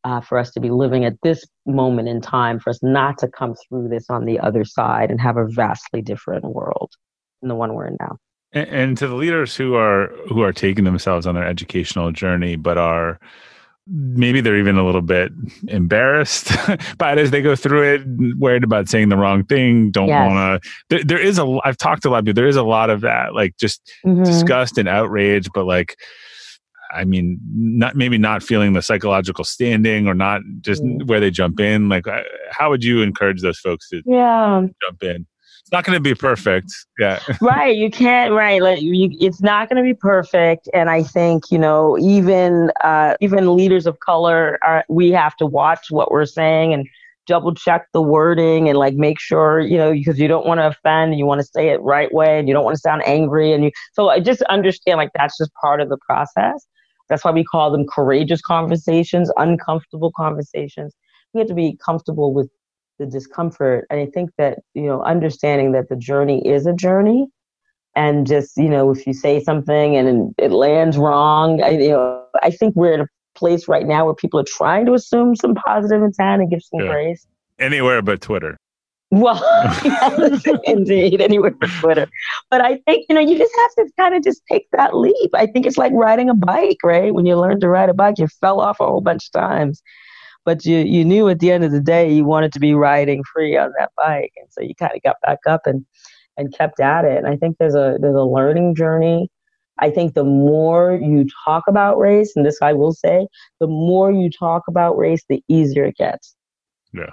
[0.03, 3.27] uh, for us to be living at this moment in time, for us not to
[3.27, 6.91] come through this on the other side and have a vastly different world
[7.41, 8.17] than the one we're in now.
[8.53, 12.55] And, and to the leaders who are who are taking themselves on their educational journey,
[12.55, 13.19] but are
[13.87, 15.31] maybe they're even a little bit
[15.67, 16.51] embarrassed
[16.97, 18.01] by it as they go through it,
[18.37, 20.29] worried about saying the wrong thing, don't yes.
[20.29, 20.69] want to.
[20.89, 21.59] There, there is a.
[21.63, 22.41] I've talked to a lot of people.
[22.41, 24.23] There is a lot of that, like just mm-hmm.
[24.23, 25.95] disgust and outrage, but like
[26.93, 31.07] I mean, not maybe not feeling the psychological standing or not just mm.
[31.07, 31.89] where they jump in.
[31.89, 32.05] Like,
[32.51, 34.67] how would you encourage those folks to yeah.
[34.81, 35.25] jump in?
[35.71, 36.73] It's not going to be perfect.
[36.99, 37.19] Yeah.
[37.41, 37.75] right.
[37.75, 38.33] You can't.
[38.33, 38.61] Right.
[38.61, 40.67] Like, you, it's not going to be perfect.
[40.73, 45.45] And I think you know, even uh, even leaders of color, are, we have to
[45.45, 46.87] watch what we're saying and
[47.27, 50.67] double check the wording and like make sure you know because you don't want to
[50.67, 53.03] offend and you want to say it right way and you don't want to sound
[53.05, 56.65] angry and you so i just understand like that's just part of the process
[57.11, 60.95] that's why we call them courageous conversations, uncomfortable conversations.
[61.33, 62.49] We have to be comfortable with
[62.99, 63.85] the discomfort.
[63.89, 67.27] And I think that, you know, understanding that the journey is a journey
[67.95, 72.25] and just, you know, if you say something and it lands wrong, I, you know,
[72.41, 75.55] I think we're in a place right now where people are trying to assume some
[75.55, 76.91] positive intent and give some yeah.
[76.91, 77.27] grace.
[77.59, 78.57] Anywhere but Twitter.
[79.11, 79.43] Well,
[79.83, 82.07] yes, indeed, anywhere but Twitter.
[82.49, 85.31] But I think, you know, you just have to kind of just take that leap.
[85.33, 87.13] I think it's like riding a bike, right?
[87.13, 89.83] When you learn to ride a bike, you fell off a whole bunch of times.
[90.45, 93.23] But you, you knew at the end of the day you wanted to be riding
[93.31, 94.33] free on that bike.
[94.37, 95.85] And so you kind of got back up and,
[96.37, 97.17] and kept at it.
[97.17, 99.29] And I think there's a there's a learning journey.
[99.79, 103.27] I think the more you talk about race, and this I will say,
[103.59, 106.35] the more you talk about race, the easier it gets.
[106.93, 107.11] Yeah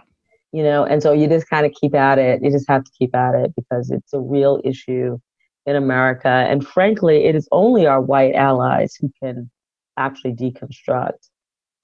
[0.52, 2.90] you know and so you just kind of keep at it you just have to
[2.98, 5.18] keep at it because it's a real issue
[5.66, 9.50] in america and frankly it is only our white allies who can
[9.96, 11.28] actually deconstruct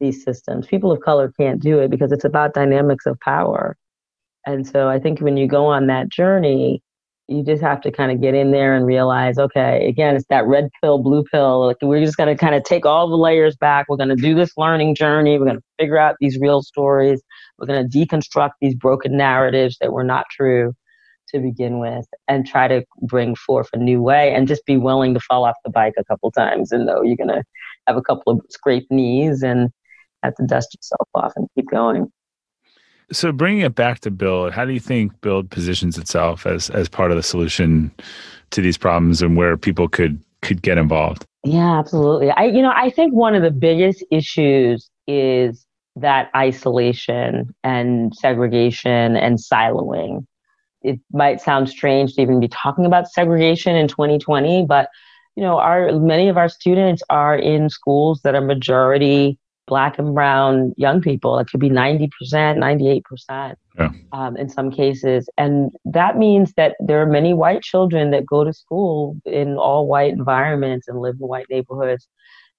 [0.01, 3.77] these systems people of color can't do it because it's about dynamics of power
[4.47, 6.83] and so i think when you go on that journey
[7.29, 10.47] you just have to kind of get in there and realize, okay, again, it's that
[10.47, 11.67] red pill, blue pill.
[11.67, 13.87] Like we're just going to kind of take all the layers back.
[13.89, 15.39] We're going to do this learning journey.
[15.39, 17.23] We're going to figure out these real stories.
[17.59, 20.75] We're going to deconstruct these broken narratives that were not true
[21.31, 25.15] to begin with and try to bring forth a new way and just be willing
[25.15, 27.43] to fall off the bike a couple times and know you're going to
[27.87, 29.71] have a couple of scraped knees and
[30.25, 32.11] have to dust yourself off and keep going.
[33.13, 36.89] So bringing it back to Build, how do you think Build positions itself as as
[36.89, 37.93] part of the solution
[38.51, 41.25] to these problems and where people could could get involved?
[41.45, 42.31] Yeah, absolutely.
[42.31, 45.67] I you know, I think one of the biggest issues is
[45.97, 50.27] that isolation and segregation and siloing.
[50.83, 54.89] It might sound strange to even be talking about segregation in 2020, but
[55.37, 60.15] you know, our many of our students are in schools that are majority black and
[60.15, 61.39] brown young people.
[61.39, 63.89] It could be 90%, 98% yeah.
[64.13, 65.29] um, in some cases.
[65.39, 69.87] And that means that there are many white children that go to school in all
[69.87, 72.07] white environments and live in white neighborhoods.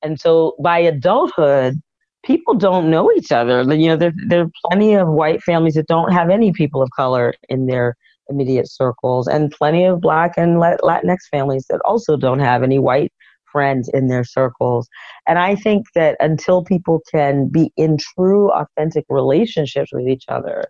[0.02, 1.82] And so by adulthood,
[2.24, 3.62] people don't know each other.
[3.74, 6.90] You know, there, there are plenty of white families that don't have any people of
[6.96, 7.96] color in their
[8.30, 13.14] immediate circles, and plenty of black and Latinx families that also don't have any white
[13.56, 14.90] friends in their circles.
[15.26, 20.66] And I think that until people can be in true, authentic relationships with each other,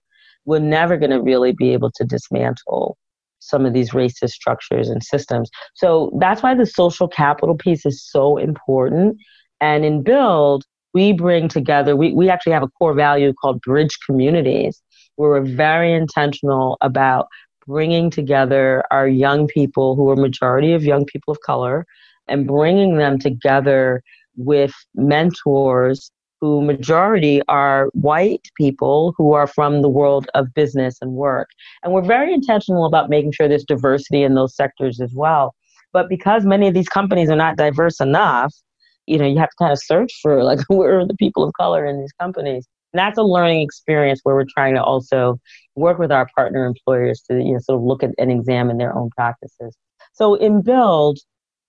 [0.45, 2.95] we're never going to really be able to dismantle
[3.39, 5.49] some of these racist structures and systems.
[5.73, 9.17] So that's why the social capital piece is so important.
[9.61, 10.63] And in Build,
[10.93, 14.79] we bring together, we, we actually have a core value called bridge communities,
[15.15, 17.27] where we're very intentional about
[17.65, 21.85] bringing together our young people who are majority of young people of color
[22.27, 24.01] and bringing them together
[24.37, 26.11] with mentors
[26.41, 31.47] who majority are white people who are from the world of business and work.
[31.83, 35.55] And we're very intentional about making sure there's diversity in those sectors as well.
[35.93, 38.53] But because many of these companies are not diverse enough,
[39.05, 41.53] you know, you have to kind of search for like where are the people of
[41.53, 42.67] color in these companies.
[42.93, 45.39] And that's a learning experience where we're trying to also
[45.75, 48.95] work with our partner employers to you know sort of look at and examine their
[48.95, 49.75] own practices.
[50.13, 51.19] So in Build,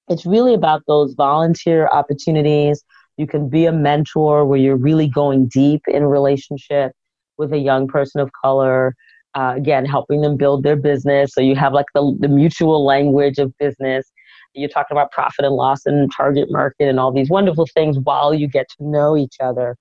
[0.08, 2.84] it's really about those volunteer opportunities.
[3.16, 6.92] You can be a mentor where you're really going deep in relationship
[7.38, 8.94] with a young person of color.
[9.34, 11.32] Uh, again, helping them build their business.
[11.34, 14.10] So you have like the, the mutual language of business.
[14.54, 18.32] You're talking about profit and loss and target market and all these wonderful things while
[18.32, 19.76] you get to know each other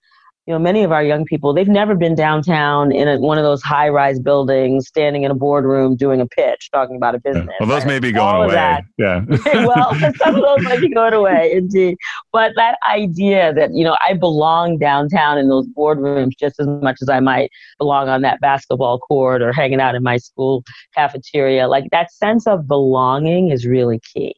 [0.47, 3.43] you know, many of our young people, they've never been downtown in a, one of
[3.43, 7.47] those high rise buildings, standing in a boardroom doing a pitch, talking about a business.
[7.49, 7.55] Yeah.
[7.59, 7.93] Well, those right?
[7.93, 8.83] may be going All away.
[8.99, 9.25] Yeah.
[9.65, 11.97] well, some of those might be going away, indeed.
[12.31, 16.97] But that idea that, you know, I belong downtown in those boardrooms just as much
[17.01, 21.67] as I might belong on that basketball court or hanging out in my school cafeteria,
[21.67, 24.35] like that sense of belonging is really key.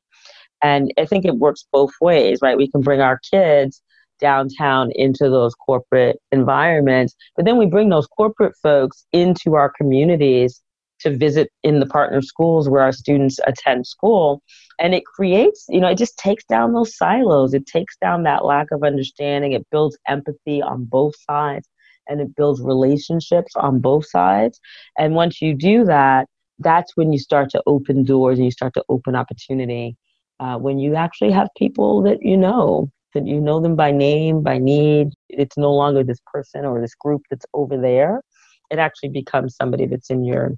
[0.63, 2.57] And I think it works both ways, right?
[2.57, 3.81] We can bring our kids
[4.19, 7.15] downtown into those corporate environments.
[7.35, 10.61] But then we bring those corporate folks into our communities
[10.99, 14.41] to visit in the partner schools where our students attend school.
[14.79, 17.53] And it creates, you know, it just takes down those silos.
[17.53, 19.53] It takes down that lack of understanding.
[19.53, 21.67] It builds empathy on both sides
[22.09, 24.59] and it builds relationships on both sides.
[24.97, 26.27] And once you do that,
[26.59, 29.95] that's when you start to open doors and you start to open opportunity.
[30.39, 34.43] Uh, when you actually have people that you know that you know them by name,
[34.43, 35.09] by need.
[35.29, 38.21] It's no longer this person or this group that's over there.
[38.69, 40.51] It actually becomes somebody that's in your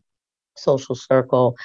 [0.57, 1.55] social circle.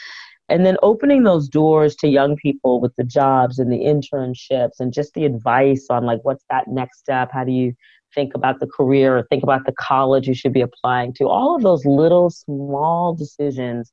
[0.49, 4.93] And then opening those doors to young people with the jobs and the internships and
[4.93, 7.31] just the advice on like what's that next step?
[7.33, 7.75] How do you
[8.15, 11.29] think about the career or think about the college you should be applying to?
[11.29, 13.91] All of those little small decisions,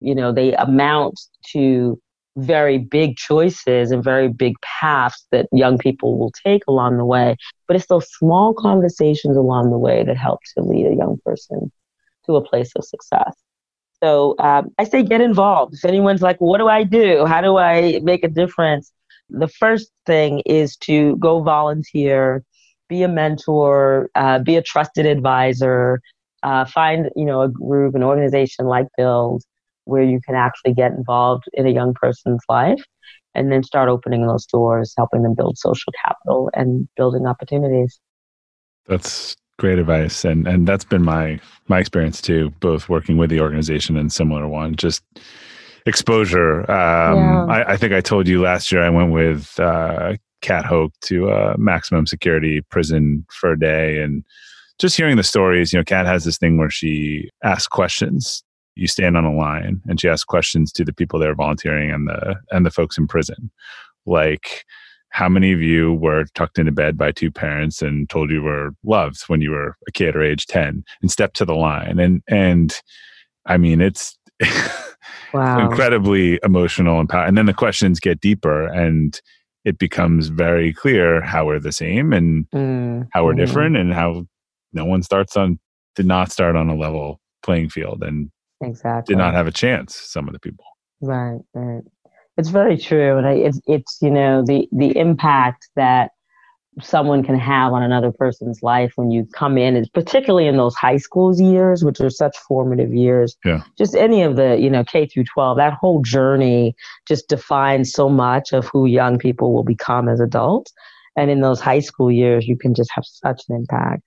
[0.00, 1.20] you know, they amount
[1.52, 2.00] to
[2.38, 7.36] very big choices and very big paths that young people will take along the way.
[7.66, 11.70] But it's those small conversations along the way that help to lead a young person
[12.26, 13.34] to a place of success.
[14.02, 15.74] So um, I say get involved.
[15.74, 17.26] If anyone's like, what do I do?
[17.26, 18.92] How do I make a difference?
[19.30, 22.44] The first thing is to go volunteer,
[22.88, 26.00] be a mentor, uh, be a trusted advisor,
[26.44, 29.42] uh, find you know a group, an organization like Build,
[29.88, 32.82] where you can actually get involved in a young person's life
[33.34, 37.98] and then start opening those doors, helping them build social capital and building opportunities.
[38.86, 40.24] That's great advice.
[40.24, 44.46] And and that's been my my experience too, both working with the organization and similar
[44.46, 44.76] one.
[44.76, 45.02] Just
[45.86, 46.70] exposure.
[46.70, 47.46] Um, yeah.
[47.46, 51.30] I, I, think I told you last year I went with uh, Kat Hoke to
[51.30, 54.22] a maximum security prison for a day and
[54.78, 58.44] just hearing the stories, you know, Kat has this thing where she asks questions
[58.78, 61.90] you stand on a line and she asks questions to the people that are volunteering
[61.90, 63.50] and the and the folks in prison
[64.06, 64.64] like
[65.10, 68.70] how many of you were tucked into bed by two parents and told you were
[68.84, 72.22] loved when you were a kid or age 10 and stepped to the line and
[72.28, 72.80] and
[73.46, 74.16] i mean it's
[75.34, 75.58] wow.
[75.58, 79.20] incredibly emotional and power and then the questions get deeper and
[79.64, 83.06] it becomes very clear how we're the same and mm.
[83.12, 83.38] how we're mm.
[83.38, 84.24] different and how
[84.72, 85.58] no one starts on
[85.96, 88.30] did not start on a level playing field and
[88.60, 89.14] exactly.
[89.14, 90.64] did not have a chance some of the people.
[91.00, 91.82] Right right.
[92.36, 96.10] It's very true and I, it's it's you know the the impact that
[96.80, 100.74] someone can have on another person's life when you come in is particularly in those
[100.74, 103.36] high schools years which are such formative years.
[103.44, 103.62] Yeah.
[103.76, 106.74] Just any of the you know k through 12 that whole journey
[107.06, 110.72] just defines so much of who young people will become as adults.
[111.16, 114.02] And in those high school years you can just have such an impact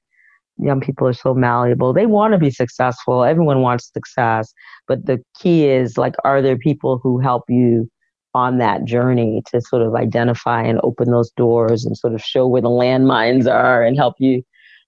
[0.61, 1.93] young people are so malleable.
[1.93, 3.23] They want to be successful.
[3.23, 4.53] Everyone wants success.
[4.87, 7.89] But the key is like, are there people who help you
[8.33, 12.47] on that journey to sort of identify and open those doors and sort of show
[12.47, 14.41] where the landmines are and help you,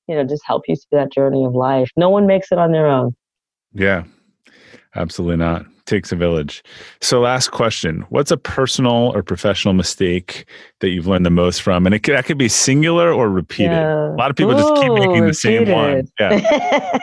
[0.08, 1.90] you know, just help you through that journey of life.
[1.98, 3.16] No one makes it on their own.
[3.74, 4.04] Yeah,
[4.96, 6.64] absolutely not takes a village.
[7.02, 10.46] So, last question: What's a personal or professional mistake
[10.80, 11.86] that you've learned the most from?
[11.86, 13.72] And it could, that could be singular or repeated.
[13.72, 14.14] Yeah.
[14.14, 15.36] A lot of people Ooh, just keep making the repeated.
[15.36, 16.08] same one.
[16.20, 17.00] Yeah.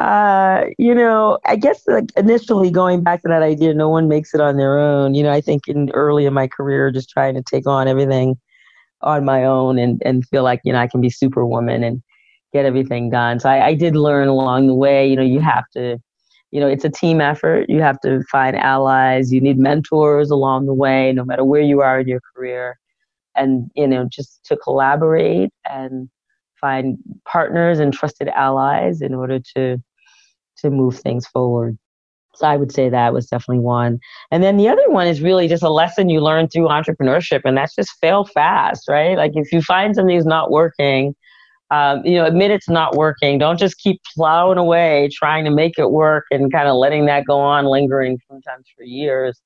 [0.00, 4.34] uh, you know, I guess like initially going back to that idea, no one makes
[4.34, 5.14] it on their own.
[5.14, 8.36] You know, I think in early in my career, just trying to take on everything
[9.00, 12.02] on my own and and feel like you know I can be superwoman and
[12.52, 13.38] get everything done.
[13.38, 15.08] So I, I did learn along the way.
[15.08, 16.00] You know, you have to
[16.50, 17.66] you know, it's a team effort.
[17.68, 19.32] You have to find allies.
[19.32, 22.78] You need mentors along the way, no matter where you are in your career.
[23.34, 26.08] And, you know, just to collaborate and
[26.60, 29.78] find partners and trusted allies in order to
[30.58, 31.78] to move things forward.
[32.34, 33.98] So I would say that was definitely one.
[34.30, 37.56] And then the other one is really just a lesson you learn through entrepreneurship, and
[37.56, 39.16] that's just fail fast, right?
[39.16, 41.14] Like if you find something's not working,
[41.70, 43.38] um, you know, admit it's not working.
[43.38, 47.26] Don't just keep plowing away trying to make it work and kind of letting that
[47.26, 49.40] go on, lingering sometimes for years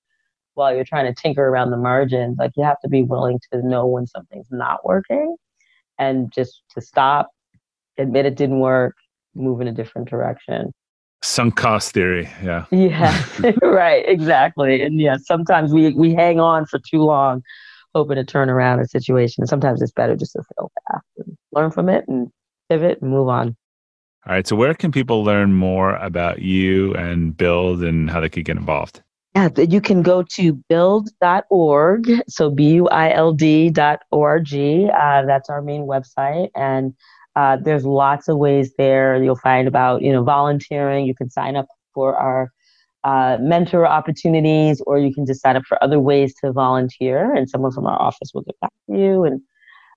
[0.55, 2.37] while you're trying to tinker around the margins.
[2.39, 5.37] Like you have to be willing to know when something's not working
[5.99, 7.31] and just to stop,
[7.99, 8.95] admit it didn't work,
[9.35, 10.73] move in a different direction.
[11.23, 12.66] Sunk cost theory, yeah.
[12.70, 13.25] Yeah,
[13.62, 14.83] right, exactly.
[14.83, 17.43] And yeah, sometimes we we hang on for too long,
[17.95, 19.47] hoping to turn around a situation.
[19.47, 22.30] Sometimes it's better just to fail fast and learn from it and
[22.68, 23.57] pivot and move on.
[24.26, 24.47] All right.
[24.47, 28.57] So, where can people learn more about you and Build and how they could get
[28.57, 29.03] involved?
[29.34, 32.11] Yeah, you can go to build.org.
[32.28, 34.90] So B U I L D dot O-R-G.
[34.95, 36.51] Uh, that's our main website.
[36.55, 36.95] And
[37.34, 39.22] uh, there's lots of ways there.
[39.22, 41.07] You'll find about, you know, volunteering.
[41.07, 42.53] You can sign up for our
[43.05, 47.33] uh, mentor opportunities, or you can just sign up for other ways to volunteer.
[47.35, 49.25] And someone from our office will get back to you.
[49.25, 49.41] And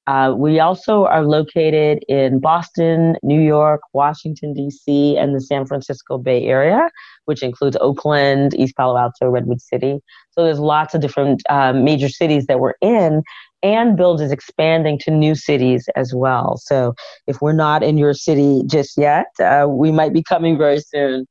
[0.08, 6.20] uh, we also are located in Boston, New York, Washington, D.C., and the San Francisco
[6.20, 6.90] Bay Area,
[7.26, 10.00] which includes Oakland, East Palo Alto, Redwood City.
[10.32, 13.24] So there's lots of different um, major cities that we're in,
[13.64, 16.58] and Build is expanding to new cities as well.
[16.58, 16.94] So
[17.26, 21.26] if we're not in your city just yet, uh, we might be coming very soon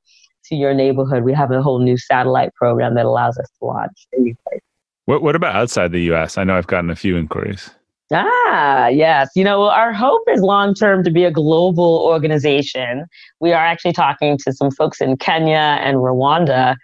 [0.47, 1.25] to your neighborhood.
[1.25, 4.63] We have a whole new satellite program that allows us to launch in new places.
[5.07, 6.39] What, what about outside the U.S.?
[6.39, 7.71] I know I've gotten a few inquiries.
[8.13, 9.31] Ah, yes.
[9.35, 13.07] You know, our hope is long term to be a global organization.
[13.41, 16.77] We are actually talking to some folks in Kenya and Rwanda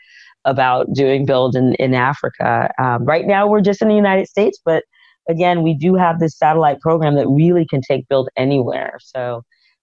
[0.45, 2.71] about doing build in, in Africa.
[2.79, 4.85] Um, right now, we're just in the United States, but
[5.29, 8.99] again, we do have this satellite program that really can take build anywhere.
[9.01, 9.43] So,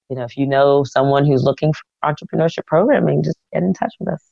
[0.09, 1.81] you know, if you know someone who's looking for
[2.13, 4.23] entrepreneurship programming, just get in touch with us.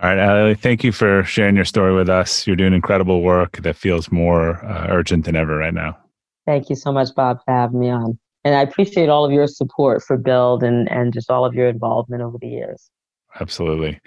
[0.00, 2.46] All right, Ali, thank you for sharing your story with us.
[2.46, 5.98] You're doing incredible work that feels more uh, urgent than ever right now.
[6.46, 8.18] Thank you so much, Bob, for having me on.
[8.44, 11.68] And I appreciate all of your support for Build and, and just all of your
[11.68, 12.90] involvement over the years.
[13.38, 14.00] Absolutely.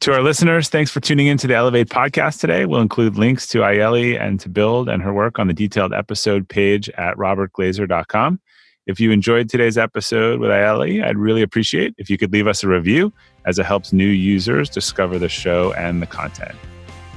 [0.00, 2.64] To our listeners, thanks for tuning in to the Elevate podcast today.
[2.64, 6.48] We'll include links to Ayele and to Build and her work on the detailed episode
[6.48, 8.40] page at robertglazer.com.
[8.86, 12.64] If you enjoyed today's episode with Ayele, I'd really appreciate if you could leave us
[12.64, 13.12] a review
[13.44, 16.56] as it helps new users discover the show and the content.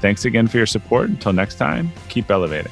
[0.02, 1.10] Thanks again for your support.
[1.10, 2.72] Until next time, keep elevating.